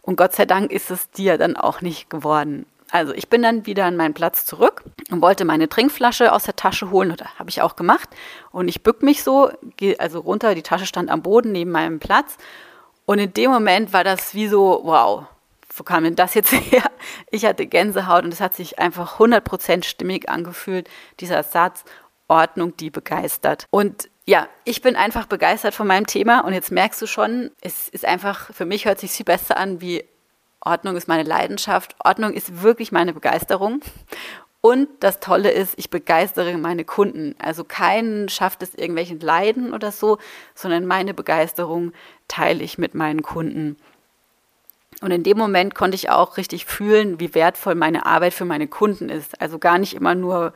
Und 0.00 0.16
Gott 0.16 0.34
sei 0.34 0.46
Dank 0.46 0.72
ist 0.72 0.90
es 0.90 1.10
dir 1.10 1.36
dann 1.38 1.56
auch 1.56 1.82
nicht 1.82 2.08
geworden. 2.08 2.64
Also 2.94 3.12
ich 3.12 3.28
bin 3.28 3.42
dann 3.42 3.66
wieder 3.66 3.86
an 3.86 3.96
meinen 3.96 4.14
Platz 4.14 4.46
zurück 4.46 4.84
und 5.10 5.20
wollte 5.20 5.44
meine 5.44 5.68
Trinkflasche 5.68 6.32
aus 6.32 6.44
der 6.44 6.54
Tasche 6.54 6.92
holen, 6.92 7.10
oder 7.10 7.26
habe 7.40 7.50
ich 7.50 7.60
auch 7.60 7.74
gemacht. 7.74 8.08
Und 8.52 8.68
ich 8.68 8.84
bück 8.84 9.02
mich 9.02 9.24
so, 9.24 9.50
gehe 9.76 9.98
also 9.98 10.20
runter, 10.20 10.54
die 10.54 10.62
Tasche 10.62 10.86
stand 10.86 11.10
am 11.10 11.20
Boden 11.20 11.50
neben 11.50 11.72
meinem 11.72 11.98
Platz. 11.98 12.36
Und 13.04 13.18
in 13.18 13.32
dem 13.32 13.50
Moment 13.50 13.92
war 13.92 14.04
das 14.04 14.32
wie 14.34 14.46
so, 14.46 14.82
wow, 14.84 15.24
wo 15.74 15.82
kam 15.82 16.04
denn 16.04 16.14
das 16.14 16.34
jetzt 16.34 16.52
her? 16.70 16.84
Ich 17.32 17.44
hatte 17.44 17.66
Gänsehaut 17.66 18.22
und 18.22 18.32
es 18.32 18.40
hat 18.40 18.54
sich 18.54 18.78
einfach 18.78 19.18
100% 19.18 19.82
stimmig 19.82 20.28
angefühlt, 20.28 20.88
dieser 21.18 21.42
Satz, 21.42 21.82
Ordnung, 22.28 22.76
die 22.76 22.90
begeistert. 22.90 23.66
Und 23.70 24.08
ja, 24.24 24.46
ich 24.62 24.82
bin 24.82 24.94
einfach 24.94 25.26
begeistert 25.26 25.74
von 25.74 25.88
meinem 25.88 26.06
Thema 26.06 26.44
und 26.44 26.52
jetzt 26.52 26.70
merkst 26.70 27.02
du 27.02 27.08
schon, 27.08 27.50
es 27.60 27.88
ist 27.88 28.04
einfach, 28.04 28.54
für 28.54 28.66
mich 28.66 28.84
hört 28.84 29.00
sich 29.00 29.10
viel 29.10 29.26
besser 29.26 29.56
an 29.56 29.80
wie 29.80 30.04
Ordnung 30.64 30.96
ist 30.96 31.08
meine 31.08 31.22
Leidenschaft. 31.22 31.96
Ordnung 32.02 32.32
ist 32.32 32.62
wirklich 32.62 32.92
meine 32.92 33.12
Begeisterung. 33.12 33.80
Und 34.60 34.88
das 35.00 35.20
Tolle 35.20 35.50
ist, 35.50 35.74
ich 35.76 35.90
begeistere 35.90 36.56
meine 36.56 36.86
Kunden. 36.86 37.34
Also 37.38 37.64
keinen 37.64 38.30
schafft 38.30 38.62
es 38.62 38.74
irgendwelchen 38.74 39.20
Leiden 39.20 39.74
oder 39.74 39.92
so, 39.92 40.16
sondern 40.54 40.86
meine 40.86 41.12
Begeisterung 41.12 41.92
teile 42.28 42.64
ich 42.64 42.78
mit 42.78 42.94
meinen 42.94 43.20
Kunden. 43.20 43.76
Und 45.02 45.10
in 45.10 45.22
dem 45.22 45.36
Moment 45.36 45.74
konnte 45.74 45.96
ich 45.96 46.08
auch 46.08 46.38
richtig 46.38 46.64
fühlen, 46.64 47.20
wie 47.20 47.34
wertvoll 47.34 47.74
meine 47.74 48.06
Arbeit 48.06 48.32
für 48.32 48.46
meine 48.46 48.66
Kunden 48.66 49.10
ist. 49.10 49.38
Also 49.38 49.58
gar 49.58 49.78
nicht 49.78 49.92
immer 49.92 50.14
nur, 50.14 50.54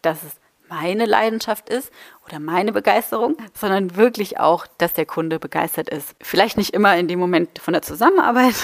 dass 0.00 0.22
es 0.22 0.36
meine 0.70 1.04
Leidenschaft 1.04 1.68
ist 1.68 1.92
oder 2.26 2.40
meine 2.40 2.72
Begeisterung, 2.72 3.36
sondern 3.52 3.96
wirklich 3.96 4.40
auch, 4.40 4.66
dass 4.78 4.94
der 4.94 5.04
Kunde 5.04 5.38
begeistert 5.38 5.90
ist. 5.90 6.14
Vielleicht 6.22 6.56
nicht 6.56 6.72
immer 6.72 6.96
in 6.96 7.08
dem 7.08 7.18
Moment 7.18 7.58
von 7.58 7.72
der 7.74 7.82
Zusammenarbeit, 7.82 8.54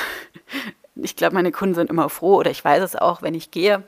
ich 1.03 1.17
glaube, 1.17 1.35
meine 1.35 1.53
Kunden 1.53 1.75
sind 1.75 1.91
immer 1.91 2.09
froh 2.09 2.37
oder 2.37 2.51
ich 2.51 2.65
weiß 2.65 2.83
es 2.83 2.97
auch, 2.97 3.23
wenn 3.23 3.35
ich 3.35 3.51
gehe. 3.51 3.85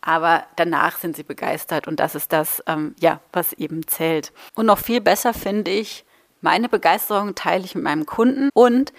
Aber 0.00 0.44
danach 0.56 0.98
sind 0.98 1.14
sie 1.16 1.22
begeistert 1.22 1.86
und 1.86 2.00
das 2.00 2.14
ist 2.14 2.32
das, 2.32 2.62
ähm, 2.66 2.94
ja, 2.98 3.20
was 3.32 3.52
eben 3.52 3.86
zählt. 3.86 4.32
Und 4.54 4.66
noch 4.66 4.78
viel 4.78 5.00
besser 5.00 5.32
finde 5.32 5.70
ich, 5.70 6.04
meine 6.40 6.68
Begeisterung 6.68 7.36
teile 7.36 7.64
ich 7.64 7.76
mit 7.76 7.84
meinem 7.84 8.04
Kunden 8.04 8.50
und 8.52 8.92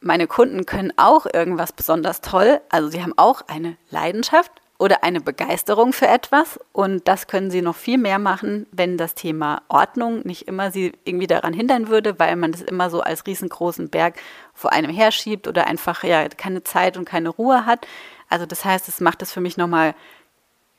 meine 0.00 0.28
Kunden 0.28 0.64
können 0.64 0.92
auch 0.96 1.26
irgendwas 1.26 1.72
besonders 1.72 2.20
toll. 2.20 2.60
Also 2.68 2.88
sie 2.88 3.02
haben 3.02 3.14
auch 3.16 3.42
eine 3.48 3.76
Leidenschaft 3.90 4.52
oder 4.78 5.02
eine 5.02 5.20
Begeisterung 5.20 5.92
für 5.92 6.06
etwas. 6.06 6.58
Und 6.72 7.08
das 7.08 7.26
können 7.26 7.50
sie 7.50 7.62
noch 7.62 7.76
viel 7.76 7.98
mehr 7.98 8.18
machen, 8.18 8.66
wenn 8.70 8.96
das 8.96 9.14
Thema 9.14 9.62
Ordnung 9.68 10.20
nicht 10.24 10.48
immer 10.48 10.70
sie 10.70 10.92
irgendwie 11.04 11.26
daran 11.26 11.52
hindern 11.52 11.88
würde, 11.88 12.18
weil 12.18 12.36
man 12.36 12.52
das 12.52 12.62
immer 12.62 12.88
so 12.88 13.00
als 13.00 13.26
riesengroßen 13.26 13.90
Berg 13.90 14.14
vor 14.54 14.72
einem 14.72 14.90
herschiebt 14.90 15.48
oder 15.48 15.66
einfach 15.66 16.04
ja 16.04 16.28
keine 16.28 16.62
Zeit 16.62 16.96
und 16.96 17.04
keine 17.04 17.28
Ruhe 17.28 17.66
hat. 17.66 17.86
Also 18.28 18.46
das 18.46 18.64
heißt, 18.64 18.88
es 18.88 19.00
macht 19.00 19.20
es 19.22 19.32
für 19.32 19.40
mich 19.40 19.56
nochmal 19.56 19.94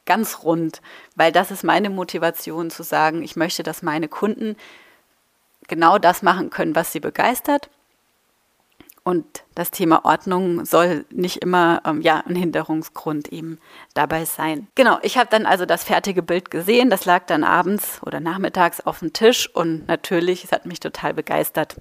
ganz 0.06 0.44
rund, 0.44 0.82
weil 1.16 1.32
das 1.32 1.52
ist 1.52 1.64
meine 1.64 1.90
Motivation 1.90 2.72
zu 2.72 2.84
sagen, 2.84 3.22
ich 3.22 3.36
möchte, 3.36 3.64
dass 3.64 3.84
meine 3.84 4.08
Kunden 4.08 4.56
genau 5.68 6.00
das 6.00 6.24
machen 6.24 6.50
können, 6.50 6.74
was 6.74 6.92
sie 6.92 7.00
begeistert 7.00 7.70
Und 9.04 9.26
das 9.56 9.72
Thema 9.72 10.06
Ordnung 10.06 10.66
soll 10.66 11.06
nicht 11.10 11.38
immer 11.38 11.82
ähm, 11.86 12.02
ja, 12.02 12.24
ein 12.28 12.36
Hinderungsgrund 12.36 13.30
eben 13.30 13.60
dabei 13.94 14.26
sein. 14.26 14.68
Genau, 14.76 15.00
ich 15.02 15.18
habe 15.18 15.30
dann 15.30 15.46
also 15.46 15.66
das 15.66 15.84
fertige 15.84 16.22
Bild 16.22 16.52
gesehen. 16.52 16.90
Das 16.90 17.06
lag 17.06 17.26
dann 17.26 17.44
abends 17.44 18.02
oder 18.04 18.20
nachmittags 18.20 18.82
auf 18.82 19.00
dem 19.00 19.14
Tisch 19.14 19.50
und 19.54 19.88
natürlich, 19.88 20.44
es 20.44 20.52
hat 20.52 20.66
mich 20.66 20.80
total 20.80 21.14
begeistert. 21.14 21.76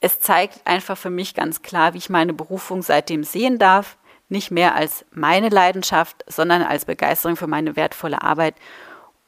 Es 0.00 0.20
zeigt 0.20 0.66
einfach 0.66 0.98
für 0.98 1.10
mich 1.10 1.34
ganz 1.34 1.62
klar, 1.62 1.94
wie 1.94 1.98
ich 1.98 2.10
meine 2.10 2.32
Berufung 2.32 2.82
seitdem 2.82 3.24
sehen 3.24 3.58
darf. 3.58 3.96
Nicht 4.28 4.50
mehr 4.50 4.74
als 4.74 5.04
meine 5.12 5.48
Leidenschaft, 5.48 6.24
sondern 6.26 6.62
als 6.62 6.86
Begeisterung 6.86 7.36
für 7.36 7.46
meine 7.46 7.76
wertvolle 7.76 8.22
Arbeit. 8.22 8.54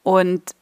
Und 0.03 0.55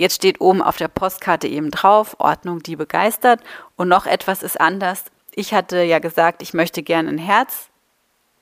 Jetzt 0.00 0.14
steht 0.14 0.40
oben 0.40 0.62
auf 0.62 0.78
der 0.78 0.88
Postkarte 0.88 1.46
eben 1.46 1.70
drauf, 1.70 2.16
Ordnung, 2.18 2.62
die 2.62 2.74
begeistert. 2.74 3.42
Und 3.76 3.88
noch 3.88 4.06
etwas 4.06 4.42
ist 4.42 4.58
anders 4.58 5.04
ich 5.34 5.54
hatte 5.54 5.82
ja 5.82 5.98
gesagt, 5.98 6.42
ich 6.42 6.54
möchte 6.54 6.82
gerne 6.82 7.08
ein 7.08 7.18
Herz. 7.18 7.68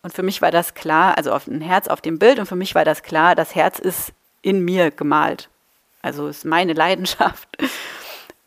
Und 0.03 0.15
für 0.15 0.23
mich 0.23 0.41
war 0.41 0.51
das 0.51 0.75
klar, 0.75 1.17
also 1.17 1.33
ein 1.33 1.61
Herz 1.61 1.89
auf 1.89 2.01
dem 2.01 2.19
Bild, 2.19 2.39
und 2.39 2.47
für 2.47 2.57
mich 2.57 2.75
war 2.75 2.85
das 2.85 3.03
klar, 3.03 3.35
das 3.35 3.55
Herz 3.55 3.79
ist 3.79 4.13
in 4.43 4.65
mir 4.65 4.91
gemalt. 4.91 5.49
Also 6.03 6.29
ist 6.29 6.45
meine 6.45 6.73
Leidenschaft. 6.73 7.49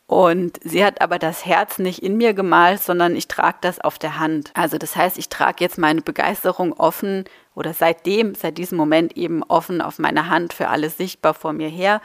Und 0.08 0.60
sie 0.64 0.84
hat 0.84 1.02
aber 1.02 1.20
das 1.20 1.46
Herz 1.46 1.80
nicht 1.80 2.04
in 2.04 2.18
mir 2.18 2.34
gemalt, 2.34 2.82
sondern 2.82 3.16
ich 3.16 3.28
trage 3.28 3.60
das 3.62 3.80
auf 3.80 3.98
der 3.98 4.20
Hand. 4.20 4.52
Also 4.56 4.78
das 4.78 4.96
heißt, 4.96 5.18
ich 5.18 5.30
trage 5.30 5.64
jetzt 5.64 5.78
meine 5.78 6.02
Begeisterung 6.02 6.74
offen 6.74 7.26
oder 7.56 7.74
seitdem, 7.74 8.36
seit 8.36 8.58
diesem 8.58 8.78
Moment 8.78 9.16
eben 9.16 9.44
offen 9.44 9.82
auf 9.82 10.00
meiner 10.00 10.28
Hand 10.30 10.54
für 10.54 10.70
alles 10.70 10.98
sichtbar 10.98 11.34
vor 11.34 11.54
mir 11.54 11.70
her. 11.70 12.02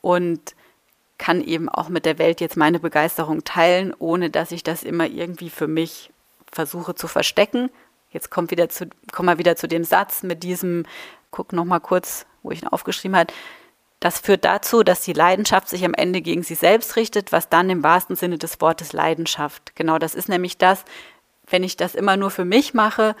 Und 0.00 0.55
kann 1.18 1.42
eben 1.42 1.68
auch 1.68 1.88
mit 1.88 2.04
der 2.04 2.18
Welt 2.18 2.40
jetzt 2.40 2.56
meine 2.56 2.78
Begeisterung 2.78 3.44
teilen, 3.44 3.94
ohne 3.98 4.30
dass 4.30 4.52
ich 4.52 4.62
das 4.62 4.82
immer 4.82 5.06
irgendwie 5.06 5.50
für 5.50 5.66
mich 5.66 6.10
versuche 6.52 6.94
zu 6.94 7.08
verstecken. 7.08 7.70
Jetzt 8.10 8.30
kommt 8.30 8.50
wieder 8.50 8.68
zu, 8.68 8.86
kommen 9.12 9.28
wir 9.28 9.38
wieder 9.38 9.56
zu 9.56 9.68
dem 9.68 9.84
Satz 9.84 10.22
mit 10.22 10.42
diesem, 10.42 10.84
guck 11.30 11.52
noch 11.52 11.64
mal 11.64 11.80
kurz, 11.80 12.26
wo 12.42 12.50
ich 12.50 12.62
ihn 12.62 12.68
aufgeschrieben 12.68 13.16
habe. 13.16 13.32
Das 14.00 14.20
führt 14.20 14.44
dazu, 14.44 14.82
dass 14.82 15.02
die 15.02 15.14
Leidenschaft 15.14 15.68
sich 15.68 15.84
am 15.84 15.94
Ende 15.94 16.20
gegen 16.20 16.42
sie 16.42 16.54
selbst 16.54 16.96
richtet, 16.96 17.32
was 17.32 17.48
dann 17.48 17.70
im 17.70 17.82
wahrsten 17.82 18.14
Sinne 18.14 18.38
des 18.38 18.60
Wortes 18.60 18.92
Leidenschaft. 18.92 19.74
Genau, 19.74 19.98
das 19.98 20.14
ist 20.14 20.28
nämlich 20.28 20.58
das, 20.58 20.84
wenn 21.48 21.64
ich 21.64 21.76
das 21.76 21.94
immer 21.94 22.16
nur 22.16 22.30
für 22.30 22.44
mich 22.44 22.74
mache, 22.74 23.16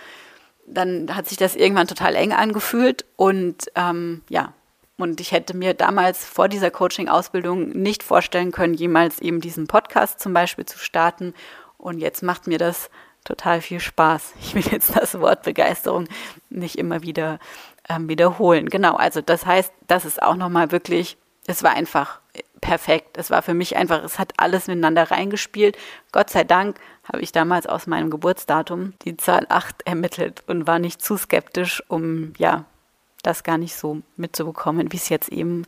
dann 0.66 1.14
hat 1.14 1.28
sich 1.28 1.38
das 1.38 1.56
irgendwann 1.56 1.86
total 1.86 2.14
eng 2.14 2.32
angefühlt 2.32 3.04
und 3.16 3.70
ähm, 3.74 4.22
ja, 4.28 4.52
und 4.98 5.20
ich 5.20 5.32
hätte 5.32 5.56
mir 5.56 5.74
damals 5.74 6.24
vor 6.24 6.48
dieser 6.48 6.70
Coaching-Ausbildung 6.70 7.68
nicht 7.70 8.02
vorstellen 8.02 8.50
können, 8.50 8.74
jemals 8.74 9.20
eben 9.20 9.40
diesen 9.40 9.66
Podcast 9.66 10.20
zum 10.20 10.32
Beispiel 10.32 10.64
zu 10.64 10.78
starten. 10.78 11.34
Und 11.76 11.98
jetzt 11.98 12.22
macht 12.22 12.46
mir 12.46 12.58
das 12.58 12.88
total 13.24 13.60
viel 13.60 13.80
Spaß. 13.80 14.34
Ich 14.40 14.54
will 14.54 14.64
jetzt 14.72 14.96
das 14.96 15.20
Wort 15.20 15.42
Begeisterung 15.42 16.08
nicht 16.48 16.76
immer 16.78 17.02
wieder 17.02 17.38
ähm, 17.88 18.08
wiederholen. 18.08 18.70
Genau, 18.70 18.96
also 18.96 19.20
das 19.20 19.44
heißt, 19.44 19.72
das 19.86 20.04
ist 20.04 20.22
auch 20.22 20.36
nochmal 20.36 20.72
wirklich, 20.72 21.18
es 21.46 21.62
war 21.62 21.72
einfach 21.72 22.20
perfekt. 22.62 23.18
Es 23.18 23.30
war 23.30 23.42
für 23.42 23.54
mich 23.54 23.76
einfach, 23.76 24.02
es 24.02 24.18
hat 24.18 24.32
alles 24.38 24.66
miteinander 24.66 25.10
reingespielt. 25.10 25.76
Gott 26.10 26.30
sei 26.30 26.44
Dank 26.44 26.78
habe 27.04 27.20
ich 27.20 27.32
damals 27.32 27.66
aus 27.66 27.86
meinem 27.86 28.10
Geburtsdatum 28.10 28.94
die 29.04 29.16
Zahl 29.18 29.46
8 29.50 29.86
ermittelt 29.86 30.42
und 30.46 30.66
war 30.66 30.78
nicht 30.78 31.02
zu 31.02 31.18
skeptisch, 31.18 31.82
um 31.88 32.32
ja 32.38 32.64
das 33.26 33.42
gar 33.42 33.58
nicht 33.58 33.76
so 33.76 34.02
mitzubekommen, 34.16 34.92
wie 34.92 34.96
es 34.96 35.08
jetzt 35.08 35.28
eben 35.30 35.64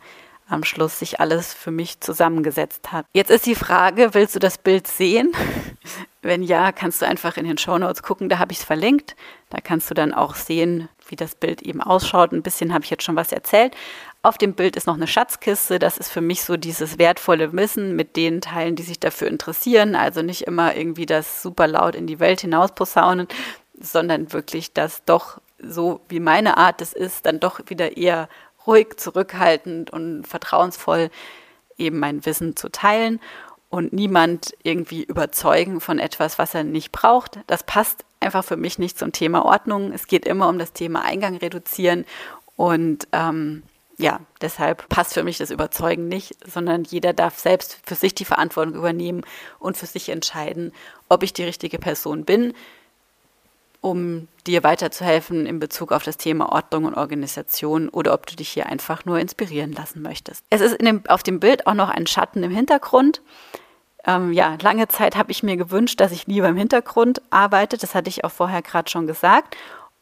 am 0.48 0.64
Schluss 0.64 0.98
sich 0.98 1.20
alles 1.20 1.52
für 1.52 1.70
mich 1.70 2.00
zusammengesetzt 2.00 2.90
hat. 2.90 3.06
Jetzt 3.12 3.30
ist 3.30 3.46
die 3.46 3.54
Frage, 3.54 4.14
willst 4.14 4.34
du 4.34 4.38
das 4.38 4.58
Bild 4.58 4.86
sehen? 4.86 5.32
Wenn 6.22 6.42
ja, 6.42 6.72
kannst 6.72 7.00
du 7.00 7.06
einfach 7.06 7.36
in 7.36 7.46
den 7.46 7.58
Show 7.58 7.78
Notes 7.78 8.02
gucken, 8.02 8.28
da 8.28 8.38
habe 8.38 8.52
ich 8.52 8.58
es 8.58 8.64
verlinkt. 8.64 9.14
Da 9.50 9.58
kannst 9.60 9.88
du 9.88 9.94
dann 9.94 10.12
auch 10.12 10.34
sehen, 10.34 10.88
wie 11.06 11.16
das 11.16 11.34
Bild 11.34 11.62
eben 11.62 11.80
ausschaut. 11.80 12.32
Ein 12.32 12.42
bisschen 12.42 12.74
habe 12.74 12.84
ich 12.84 12.90
jetzt 12.90 13.04
schon 13.04 13.16
was 13.16 13.30
erzählt. 13.30 13.74
Auf 14.22 14.36
dem 14.36 14.54
Bild 14.54 14.74
ist 14.74 14.86
noch 14.86 14.96
eine 14.96 15.06
Schatzkiste. 15.06 15.78
Das 15.78 15.96
ist 15.96 16.10
für 16.10 16.20
mich 16.20 16.42
so 16.42 16.56
dieses 16.56 16.98
wertvolle 16.98 17.52
Wissen 17.52 17.94
mit 17.94 18.16
den 18.16 18.40
Teilen, 18.40 18.74
die 18.74 18.82
sich 18.82 18.98
dafür 18.98 19.28
interessieren. 19.28 19.94
Also 19.94 20.22
nicht 20.22 20.42
immer 20.42 20.74
irgendwie 20.74 21.06
das 21.06 21.40
super 21.42 21.68
laut 21.68 21.94
in 21.94 22.06
die 22.06 22.18
Welt 22.18 22.40
hinaus 22.40 22.72
posaunen, 22.74 23.28
sondern 23.78 24.32
wirklich 24.32 24.72
das 24.72 25.04
doch 25.04 25.40
so 25.60 26.00
wie 26.08 26.20
meine 26.20 26.56
Art 26.56 26.80
es 26.80 26.92
ist, 26.92 27.26
dann 27.26 27.40
doch 27.40 27.60
wieder 27.66 27.96
eher 27.96 28.28
ruhig, 28.66 28.96
zurückhaltend 28.96 29.90
und 29.90 30.26
vertrauensvoll 30.26 31.10
eben 31.76 31.98
mein 31.98 32.24
Wissen 32.26 32.56
zu 32.56 32.68
teilen 32.68 33.20
und 33.70 33.92
niemand 33.92 34.54
irgendwie 34.62 35.04
überzeugen 35.04 35.80
von 35.80 35.98
etwas, 35.98 36.38
was 36.38 36.54
er 36.54 36.64
nicht 36.64 36.92
braucht. 36.92 37.38
Das 37.46 37.62
passt 37.62 38.04
einfach 38.20 38.44
für 38.44 38.56
mich 38.56 38.78
nicht 38.78 38.98
zum 38.98 39.12
Thema 39.12 39.44
Ordnung. 39.44 39.92
Es 39.92 40.06
geht 40.06 40.26
immer 40.26 40.48
um 40.48 40.58
das 40.58 40.72
Thema 40.72 41.02
Eingang 41.02 41.36
reduzieren 41.36 42.04
und 42.56 43.06
ähm, 43.12 43.62
ja, 43.98 44.20
deshalb 44.40 44.88
passt 44.88 45.14
für 45.14 45.24
mich 45.24 45.38
das 45.38 45.50
Überzeugen 45.50 46.06
nicht, 46.06 46.36
sondern 46.48 46.84
jeder 46.84 47.12
darf 47.12 47.38
selbst 47.38 47.80
für 47.84 47.96
sich 47.96 48.14
die 48.14 48.24
Verantwortung 48.24 48.74
übernehmen 48.74 49.22
und 49.58 49.76
für 49.76 49.86
sich 49.86 50.08
entscheiden, 50.08 50.72
ob 51.08 51.24
ich 51.24 51.32
die 51.32 51.42
richtige 51.42 51.78
Person 51.78 52.24
bin, 52.24 52.54
um 53.80 54.28
dir 54.46 54.64
weiterzuhelfen 54.64 55.46
in 55.46 55.60
Bezug 55.60 55.92
auf 55.92 56.02
das 56.02 56.16
Thema 56.16 56.52
Ordnung 56.52 56.84
und 56.84 56.94
Organisation 56.94 57.88
oder 57.88 58.12
ob 58.12 58.26
du 58.26 58.34
dich 58.34 58.48
hier 58.48 58.66
einfach 58.66 59.04
nur 59.04 59.18
inspirieren 59.18 59.72
lassen 59.72 60.02
möchtest. 60.02 60.44
Es 60.50 60.60
ist 60.60 60.80
dem, 60.80 61.02
auf 61.08 61.22
dem 61.22 61.40
Bild 61.40 61.66
auch 61.66 61.74
noch 61.74 61.88
ein 61.88 62.06
Schatten 62.06 62.42
im 62.42 62.50
Hintergrund. 62.50 63.22
Ähm, 64.04 64.32
ja, 64.32 64.56
lange 64.60 64.88
Zeit 64.88 65.16
habe 65.16 65.30
ich 65.30 65.42
mir 65.42 65.56
gewünscht, 65.56 66.00
dass 66.00 66.12
ich 66.12 66.26
lieber 66.26 66.48
im 66.48 66.56
Hintergrund 66.56 67.22
arbeite. 67.30 67.76
Das 67.76 67.94
hatte 67.94 68.08
ich 68.08 68.24
auch 68.24 68.32
vorher 68.32 68.62
gerade 68.62 68.90
schon 68.90 69.06
gesagt. 69.06 69.56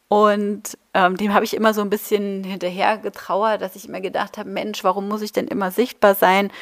Und 0.08 0.78
ähm, 0.94 1.16
dem 1.16 1.34
habe 1.34 1.44
ich 1.44 1.54
immer 1.54 1.74
so 1.74 1.80
ein 1.80 1.90
bisschen 1.90 2.44
hinterher 2.44 2.96
getrauert, 2.98 3.60
dass 3.60 3.74
ich 3.74 3.88
immer 3.88 4.00
gedacht 4.00 4.38
habe, 4.38 4.48
Mensch, 4.48 4.84
warum 4.84 5.08
muss 5.08 5.22
ich 5.22 5.32
denn 5.32 5.48
immer 5.48 5.70
sichtbar 5.70 6.14
sein? 6.14 6.52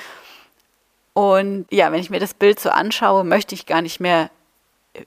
Und 1.12 1.66
ja, 1.70 1.92
wenn 1.92 2.00
ich 2.00 2.10
mir 2.10 2.20
das 2.20 2.34
Bild 2.34 2.58
so 2.58 2.70
anschaue, 2.70 3.22
möchte 3.22 3.54
ich 3.54 3.66
gar 3.66 3.82
nicht 3.82 4.00
mehr 4.00 4.30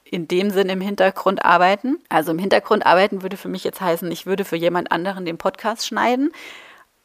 in 0.04 0.28
dem 0.28 0.50
Sinn 0.52 0.70
im 0.70 0.82
Hintergrund 0.82 1.44
arbeiten. 1.46 2.00
Also 2.10 2.32
im 2.32 2.40
Hintergrund 2.40 2.86
arbeiten 2.86 3.22
würde 3.22 3.38
für 3.38 3.48
mich 3.48 3.64
jetzt 3.64 3.82
heißen, 3.82 4.12
ich 4.12 4.26
würde 4.26 4.46
für 4.46 4.56
jemand 4.56 4.92
anderen 4.92 5.26
den 5.26 5.38
Podcast 5.38 5.86
schneiden, 5.86 6.32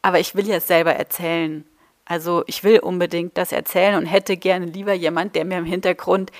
aber 0.01 0.19
ich 0.19 0.35
will 0.35 0.47
jetzt 0.47 0.67
selber 0.67 0.93
erzählen. 0.93 1.65
Also 2.05 2.43
ich 2.47 2.63
will 2.63 2.79
unbedingt 2.79 3.37
das 3.37 3.51
erzählen 3.51 3.95
und 3.95 4.05
hätte 4.05 4.35
gerne 4.35 4.65
lieber 4.65 4.93
jemand, 4.93 5.35
der 5.35 5.45
mir 5.45 5.57
im 5.57 5.65
Hintergrund 5.65 6.31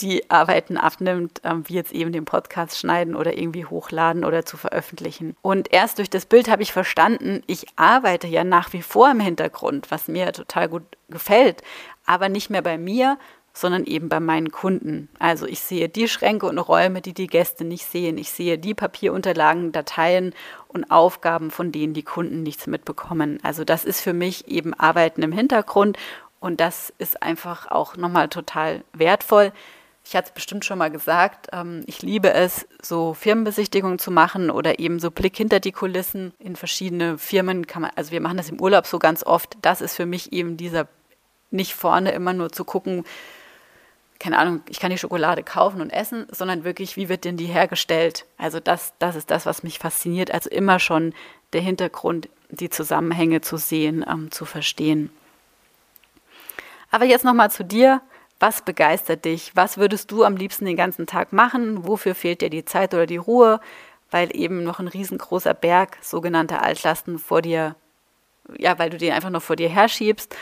die 0.00 0.28
Arbeiten 0.28 0.76
abnimmt, 0.76 1.40
ähm, 1.44 1.62
wie 1.68 1.74
jetzt 1.74 1.92
eben 1.92 2.12
den 2.12 2.24
Podcast 2.24 2.78
schneiden 2.78 3.14
oder 3.14 3.38
irgendwie 3.38 3.64
hochladen 3.64 4.24
oder 4.24 4.44
zu 4.44 4.56
veröffentlichen. 4.56 5.36
Und 5.40 5.72
erst 5.72 5.98
durch 5.98 6.10
das 6.10 6.26
Bild 6.26 6.50
habe 6.50 6.62
ich 6.62 6.72
verstanden, 6.72 7.42
ich 7.46 7.66
arbeite 7.76 8.26
ja 8.26 8.42
nach 8.42 8.72
wie 8.72 8.82
vor 8.82 9.10
im 9.10 9.20
Hintergrund, 9.20 9.90
was 9.92 10.08
mir 10.08 10.32
total 10.32 10.68
gut 10.68 10.82
gefällt, 11.08 11.62
aber 12.06 12.28
nicht 12.28 12.50
mehr 12.50 12.62
bei 12.62 12.76
mir, 12.76 13.18
sondern 13.54 13.84
eben 13.84 14.08
bei 14.08 14.18
meinen 14.18 14.50
Kunden. 14.50 15.08
Also 15.20 15.46
ich 15.46 15.60
sehe 15.60 15.88
die 15.88 16.08
Schränke 16.08 16.46
und 16.46 16.58
Räume, 16.58 17.00
die 17.00 17.14
die 17.14 17.28
Gäste 17.28 17.64
nicht 17.64 17.86
sehen. 17.86 18.18
Ich 18.18 18.30
sehe 18.30 18.58
die 18.58 18.74
Papierunterlagen, 18.74 19.70
Dateien 19.70 20.34
und 20.66 20.90
Aufgaben, 20.90 21.52
von 21.52 21.70
denen 21.70 21.94
die 21.94 22.02
Kunden 22.02 22.42
nichts 22.42 22.66
mitbekommen. 22.66 23.38
Also 23.44 23.64
das 23.64 23.84
ist 23.84 24.00
für 24.00 24.12
mich 24.12 24.48
eben 24.48 24.74
Arbeiten 24.74 25.22
im 25.22 25.30
Hintergrund 25.30 25.96
und 26.40 26.60
das 26.60 26.92
ist 26.98 27.22
einfach 27.22 27.70
auch 27.70 27.96
nochmal 27.96 28.28
total 28.28 28.82
wertvoll. 28.92 29.52
Ich 30.04 30.14
hatte 30.14 30.28
es 30.28 30.34
bestimmt 30.34 30.64
schon 30.64 30.76
mal 30.78 30.90
gesagt, 30.90 31.46
ähm, 31.52 31.82
ich 31.86 32.02
liebe 32.02 32.34
es, 32.34 32.66
so 32.82 33.14
Firmenbesichtigungen 33.14 33.98
zu 33.98 34.10
machen 34.10 34.50
oder 34.50 34.78
eben 34.78 34.98
so 34.98 35.10
Blick 35.10 35.36
hinter 35.36 35.60
die 35.60 35.72
Kulissen 35.72 36.34
in 36.38 36.56
verschiedene 36.56 37.16
Firmen. 37.16 37.66
Kann 37.66 37.82
man, 37.82 37.92
also 37.94 38.10
wir 38.10 38.20
machen 38.20 38.36
das 38.36 38.50
im 38.50 38.60
Urlaub 38.60 38.86
so 38.86 38.98
ganz 38.98 39.24
oft. 39.24 39.56
Das 39.62 39.80
ist 39.80 39.94
für 39.94 40.04
mich 40.04 40.32
eben 40.32 40.58
dieser 40.58 40.88
nicht 41.50 41.74
vorne 41.74 42.10
immer 42.10 42.34
nur 42.34 42.52
zu 42.52 42.64
gucken, 42.64 43.04
keine 44.24 44.38
Ahnung, 44.38 44.62
ich 44.70 44.80
kann 44.80 44.90
die 44.90 44.96
Schokolade 44.96 45.42
kaufen 45.42 45.82
und 45.82 45.90
essen, 45.90 46.26
sondern 46.30 46.64
wirklich, 46.64 46.96
wie 46.96 47.10
wird 47.10 47.26
denn 47.26 47.36
die 47.36 47.44
hergestellt? 47.44 48.24
Also 48.38 48.58
das, 48.58 48.94
das 48.98 49.16
ist 49.16 49.30
das, 49.30 49.44
was 49.44 49.62
mich 49.62 49.78
fasziniert. 49.78 50.30
Also 50.30 50.48
immer 50.48 50.78
schon 50.78 51.12
der 51.52 51.60
Hintergrund, 51.60 52.30
die 52.48 52.70
Zusammenhänge 52.70 53.42
zu 53.42 53.58
sehen, 53.58 54.02
ähm, 54.08 54.30
zu 54.30 54.46
verstehen. 54.46 55.10
Aber 56.90 57.04
jetzt 57.04 57.26
nochmal 57.26 57.50
zu 57.50 57.66
dir. 57.66 58.00
Was 58.40 58.62
begeistert 58.62 59.26
dich? 59.26 59.54
Was 59.54 59.76
würdest 59.76 60.10
du 60.10 60.24
am 60.24 60.38
liebsten 60.38 60.64
den 60.64 60.76
ganzen 60.76 61.06
Tag 61.06 61.34
machen? 61.34 61.86
Wofür 61.86 62.14
fehlt 62.14 62.40
dir 62.40 62.48
die 62.48 62.64
Zeit 62.64 62.94
oder 62.94 63.04
die 63.04 63.18
Ruhe? 63.18 63.60
Weil 64.10 64.34
eben 64.34 64.64
noch 64.64 64.80
ein 64.80 64.88
riesengroßer 64.88 65.52
Berg 65.52 65.98
sogenannter 66.00 66.62
Altlasten 66.62 67.18
vor 67.18 67.42
dir, 67.42 67.76
ja, 68.56 68.78
weil 68.78 68.88
du 68.88 68.96
den 68.96 69.12
einfach 69.12 69.30
noch 69.30 69.42
vor 69.42 69.56
dir 69.56 69.68
herschiebst 69.68 70.34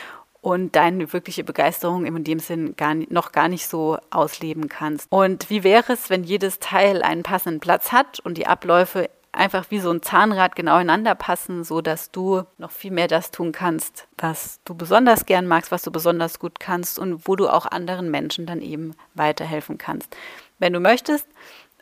und 0.43 0.75
deine 0.77 1.13
wirkliche 1.13 1.45
Begeisterung 1.45 2.05
in 2.05 2.25
dem 2.25 2.41
Sinn 2.41 2.77
gar 2.77 2.95
noch 2.95 3.33
gar 3.33 3.49
nicht 3.49 3.67
so 3.67 3.97
ausleben 4.11 4.69
kannst. 4.69 5.11
Und 5.11 5.49
wie 5.49 5.65
wäre 5.65 5.95
es, 5.95 6.11
wenn 6.11 6.25
jedes 6.25 6.59
Teil 6.59 7.03
einen 7.03 7.23
passenden 7.23 7.61
Platz 7.61 7.93
hat 7.93 8.21
und 8.21 8.37
die 8.37 8.47
Abläufe 8.47 9.09
einfach 9.31 9.71
wie 9.71 9.79
so 9.79 9.91
ein 9.91 10.03
Zahnrad 10.03 10.57
genau 10.57 10.75
ineinander 10.75 11.15
passen, 11.15 11.65
so 11.65 11.81
dass 11.81 12.11
du 12.11 12.43
noch 12.59 12.71
viel 12.71 12.91
mehr 12.91 13.09
das 13.09 13.31
tun 13.31 13.53
kannst, 13.53 14.07
was 14.19 14.61
du 14.65 14.75
besonders 14.75 15.25
gern 15.25 15.47
magst, 15.47 15.71
was 15.73 15.83
du 15.83 15.91
besonders 15.91 16.39
gut 16.39 16.61
kannst 16.61 16.99
und 16.99 17.27
wo 17.27 17.37
du 17.37 17.49
auch 17.49 17.65
anderen 17.65 18.11
Menschen 18.11 18.45
dann 18.45 18.61
eben 18.61 18.95
weiterhelfen 19.15 19.79
kannst. 19.79 20.15
Wenn 20.59 20.75
du 20.75 20.81
möchtest, 20.81 21.27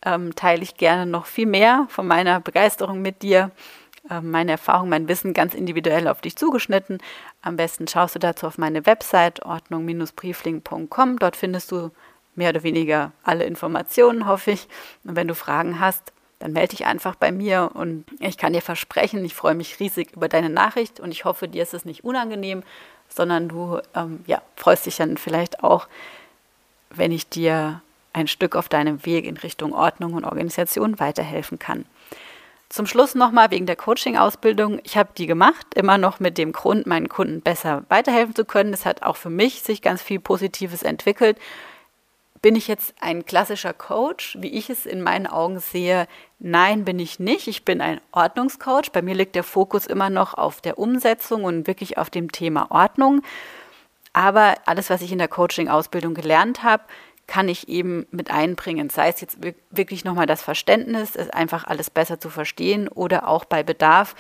ähm, 0.05 0.35
teile 0.37 0.63
ich 0.63 0.77
gerne 0.77 1.07
noch 1.07 1.27
viel 1.27 1.47
mehr 1.47 1.87
von 1.89 2.07
meiner 2.07 2.41
Begeisterung 2.41 3.03
mit 3.03 3.23
dir, 3.23 3.51
meine 4.21 4.53
Erfahrung, 4.53 4.89
mein 4.89 5.09
Wissen 5.09 5.35
ganz 5.35 5.55
individuell 5.55 6.09
auf 6.09 6.21
dich 6.21 6.37
zugeschnitten. 6.37 6.99
Am 7.43 7.57
besten 7.57 7.87
schaust 7.87 8.15
du 8.15 8.19
dazu 8.19 8.47
auf 8.47 8.59
meine 8.59 8.87
Website 8.87 9.45
ordnung-briefling.com. 9.45 11.19
Dort 11.19 11.37
findest 11.37 11.71
du 11.71 11.91
mehr 12.35 12.51
oder 12.51 12.63
weniger 12.63 13.13
alle 13.23 13.45
Informationen, 13.45 14.27
hoffe 14.27 14.53
ich. 14.53 14.69
Und 15.05 15.17
wenn 15.17 15.29
du 15.29 15.35
Fragen 15.35 15.79
hast, 15.79 16.13
dann 16.41 16.53
melde 16.53 16.71
dich 16.71 16.87
einfach 16.87 17.15
bei 17.15 17.31
mir 17.31 17.71
und 17.75 18.07
ich 18.19 18.39
kann 18.39 18.55
dir 18.55 18.63
versprechen, 18.63 19.25
ich 19.25 19.35
freue 19.35 19.55
mich 19.55 19.79
riesig 19.79 20.13
über 20.17 20.27
deine 20.27 20.49
Nachricht 20.49 20.99
und 20.99 21.13
ich 21.13 21.27
hoffe, 21.27 21.49
dir 21.49 21.63
ist 21.63 21.75
es 21.75 21.85
nicht 21.85 22.03
unangenehm, 22.03 22.63
sondern 23.09 23.49
du 23.49 23.79
ähm, 23.95 24.25
ja, 24.27 24.41
freust 24.57 24.87
dich 24.87 24.97
dann 24.97 25.19
vielleicht 25.19 25.63
auch, 25.63 25.87
wenn 26.89 27.13
ich 27.13 27.29
dir 27.29 27.83
ein 28.15 28.27
Stück 28.27 28.57
auf 28.57 28.69
deinem 28.69 29.05
Weg 29.05 29.27
in 29.27 29.37
Richtung 29.37 29.73
Ordnung 29.73 30.15
und 30.15 30.25
Organisation 30.25 30.99
weiterhelfen 30.99 31.59
kann. 31.59 31.85
Zum 32.71 32.87
Schluss 32.87 33.17
nochmal 33.17 33.51
wegen 33.51 33.67
der 33.67 33.75
Coaching-Ausbildung. 33.75 34.81
Ich 34.85 34.97
habe 34.97 35.11
die 35.19 35.27
gemacht, 35.27 35.67
immer 35.75 35.99
noch 35.99 36.21
mit 36.21 36.39
dem 36.39 36.53
Grund, 36.53 36.87
meinen 36.87 37.09
Kunden 37.09 37.41
besser 37.41 37.83
weiterhelfen 37.89 38.37
zu 38.37 38.45
können. 38.45 38.73
Es 38.73 38.87
hat 38.87 39.03
auch 39.03 39.17
für 39.17 39.29
mich 39.29 39.63
sich 39.63 39.83
ganz 39.83 40.03
viel 40.03 40.21
Positives 40.21 40.85
entwickelt. 40.85 41.37
Bin 42.43 42.55
ich 42.55 42.69
jetzt 42.69 42.95
ein 43.01 43.27
klassischer 43.27 43.75
Coach, 43.75 44.39
wie 44.41 44.57
ich 44.57 44.71
es 44.71 44.87
in 44.87 45.03
meinen 45.03 45.27
Augen 45.27 45.59
sehe? 45.59 46.07
Nein, 46.39 46.85
bin 46.85 47.01
ich 47.01 47.19
nicht. 47.19 47.49
Ich 47.49 47.65
bin 47.65 47.81
ein 47.81 48.01
Ordnungscoach. 48.13 48.93
Bei 48.93 49.03
mir 49.03 49.17
liegt 49.17 49.35
der 49.35 49.43
Fokus 49.43 49.85
immer 49.85 50.09
noch 50.09 50.35
auf 50.35 50.61
der 50.61 50.79
Umsetzung 50.79 51.43
und 51.43 51.67
wirklich 51.67 51.99
auf 51.99 52.09
dem 52.09 52.31
Thema 52.31 52.71
Ordnung. 52.71 53.23
Aber 54.13 54.55
alles, 54.67 54.91
was 54.91 55.03
ich 55.03 55.11
in 55.11 55.19
der 55.19 55.29
Coaching-Ausbildung 55.29 56.15
gelernt 56.15 56.63
habe, 56.63 56.85
kann 57.31 57.49
ich 57.49 57.69
eben 57.69 58.09
mit 58.11 58.33
einbringen. 58.33 58.91
Sei 58.91 59.09
es 59.09 59.21
jetzt 59.21 59.39
wirklich 59.71 60.05
nochmal 60.05 60.27
das 60.27 60.43
Verständnis, 60.43 61.15
es 61.15 61.31
einfach 61.31 61.63
alles 61.65 61.89
besser 61.89 62.19
zu 62.19 62.29
verstehen 62.29 62.89
oder 62.89 63.29
auch 63.29 63.45
bei 63.45 63.63
Bedarf 63.63 64.17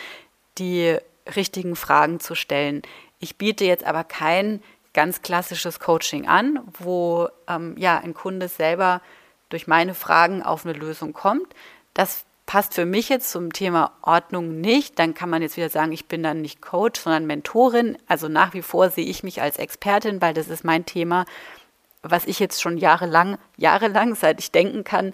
die 0.58 0.96
richtigen 1.34 1.74
Fragen 1.74 2.20
zu 2.20 2.36
stellen. 2.36 2.82
Ich 3.18 3.36
biete 3.36 3.64
jetzt 3.64 3.84
aber 3.84 4.04
kein 4.04 4.62
ganz 4.94 5.22
klassisches 5.22 5.80
Coaching 5.80 6.28
an, 6.28 6.60
wo 6.78 7.28
ähm, 7.48 7.74
ja 7.76 7.98
ein 7.98 8.14
Kunde 8.14 8.46
selber 8.46 9.02
durch 9.48 9.66
meine 9.66 9.94
Fragen 9.94 10.44
auf 10.44 10.64
eine 10.64 10.78
Lösung 10.78 11.12
kommt. 11.12 11.52
Das 11.94 12.24
passt 12.46 12.74
für 12.74 12.86
mich 12.86 13.08
jetzt 13.08 13.32
zum 13.32 13.52
Thema 13.52 13.90
Ordnung 14.02 14.60
nicht. 14.60 15.00
Dann 15.00 15.14
kann 15.14 15.30
man 15.30 15.42
jetzt 15.42 15.56
wieder 15.56 15.68
sagen, 15.68 15.90
ich 15.90 16.06
bin 16.06 16.22
dann 16.22 16.42
nicht 16.42 16.62
Coach, 16.62 17.00
sondern 17.00 17.26
Mentorin. 17.26 17.98
Also 18.06 18.28
nach 18.28 18.54
wie 18.54 18.62
vor 18.62 18.90
sehe 18.90 19.04
ich 19.04 19.24
mich 19.24 19.42
als 19.42 19.56
Expertin, 19.56 20.22
weil 20.22 20.32
das 20.32 20.46
ist 20.46 20.62
mein 20.62 20.86
Thema 20.86 21.26
was 22.02 22.26
ich 22.26 22.38
jetzt 22.38 22.60
schon 22.60 22.78
jahrelang, 22.78 23.38
jahrelang, 23.56 24.14
seit 24.14 24.40
ich 24.40 24.52
denken 24.52 24.84
kann, 24.84 25.12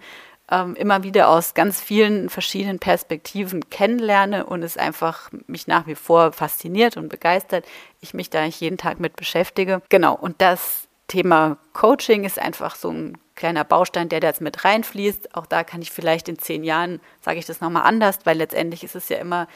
ähm, 0.51 0.77
immer 0.77 1.03
wieder 1.03 1.29
aus 1.29 1.55
ganz 1.55 1.81
vielen 1.81 2.29
verschiedenen 2.29 2.79
Perspektiven 2.79 3.69
kennenlerne 3.69 4.47
und 4.47 4.63
es 4.63 4.77
einfach 4.77 5.31
mich 5.47 5.67
nach 5.67 5.87
wie 5.87 5.97
vor 5.97 6.33
fasziniert 6.33 6.97
und 6.97 7.09
begeistert. 7.09 7.65
Ich 8.01 8.15
mich 8.15 8.31
da 8.31 8.45
nicht 8.45 8.61
jeden 8.61 8.79
Tag 8.79 9.01
mit 9.01 9.17
beschäftige. 9.17 9.83
Genau, 9.89 10.15
und 10.15 10.41
das 10.41 10.87
Thema 11.09 11.59
Coaching 11.73 12.25
ist 12.25 12.39
einfach 12.39 12.77
so 12.77 12.91
ein 12.91 13.19
kleiner 13.35 13.65
Baustein, 13.65 14.09
der 14.09 14.21
da 14.21 14.29
jetzt 14.29 14.41
mit 14.41 14.65
reinfließt. 14.65 15.35
Auch 15.35 15.47
da 15.47 15.65
kann 15.65 15.83
ich 15.83 15.91
vielleicht 15.91 16.29
in 16.29 16.39
zehn 16.39 16.65
Jahren, 16.65 17.01
sage 17.21 17.39
ich 17.39 17.47
das 17.47 17.61
nochmal 17.61 17.85
anders, 17.85 18.21
weil 18.25 18.39
letztendlich 18.39 18.85
ist 18.85 18.97
es 18.97 19.09
ja 19.09 19.19
immer 19.19 19.47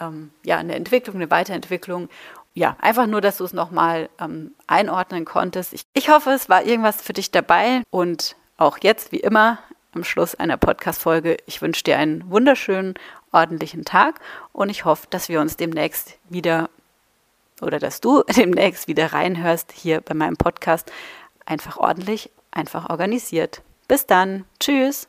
ähm, 0.00 0.30
ja, 0.44 0.58
eine 0.58 0.74
Entwicklung, 0.74 1.16
eine 1.16 1.30
Weiterentwicklung 1.30 2.08
ja, 2.58 2.76
einfach 2.80 3.06
nur, 3.06 3.20
dass 3.20 3.36
du 3.38 3.44
es 3.44 3.52
nochmal 3.52 4.10
ähm, 4.20 4.52
einordnen 4.66 5.24
konntest. 5.24 5.72
Ich, 5.72 5.82
ich 5.94 6.10
hoffe, 6.10 6.30
es 6.30 6.48
war 6.48 6.64
irgendwas 6.64 7.00
für 7.00 7.12
dich 7.12 7.30
dabei 7.30 7.82
und 7.90 8.34
auch 8.56 8.78
jetzt, 8.82 9.12
wie 9.12 9.20
immer, 9.20 9.58
am 9.94 10.02
Schluss 10.02 10.34
einer 10.34 10.56
Podcast-Folge. 10.56 11.36
Ich 11.46 11.62
wünsche 11.62 11.84
dir 11.84 11.98
einen 11.98 12.28
wunderschönen, 12.30 12.94
ordentlichen 13.30 13.84
Tag 13.84 14.20
und 14.52 14.70
ich 14.70 14.84
hoffe, 14.84 15.06
dass 15.10 15.28
wir 15.28 15.40
uns 15.40 15.56
demnächst 15.56 16.18
wieder 16.28 16.68
oder 17.60 17.78
dass 17.78 18.00
du 18.00 18.24
demnächst 18.36 18.88
wieder 18.88 19.12
reinhörst 19.12 19.70
hier 19.72 20.00
bei 20.00 20.14
meinem 20.14 20.36
Podcast. 20.36 20.90
Einfach 21.46 21.76
ordentlich, 21.76 22.30
einfach 22.50 22.90
organisiert. 22.90 23.62
Bis 23.86 24.04
dann. 24.04 24.44
Tschüss. 24.58 25.08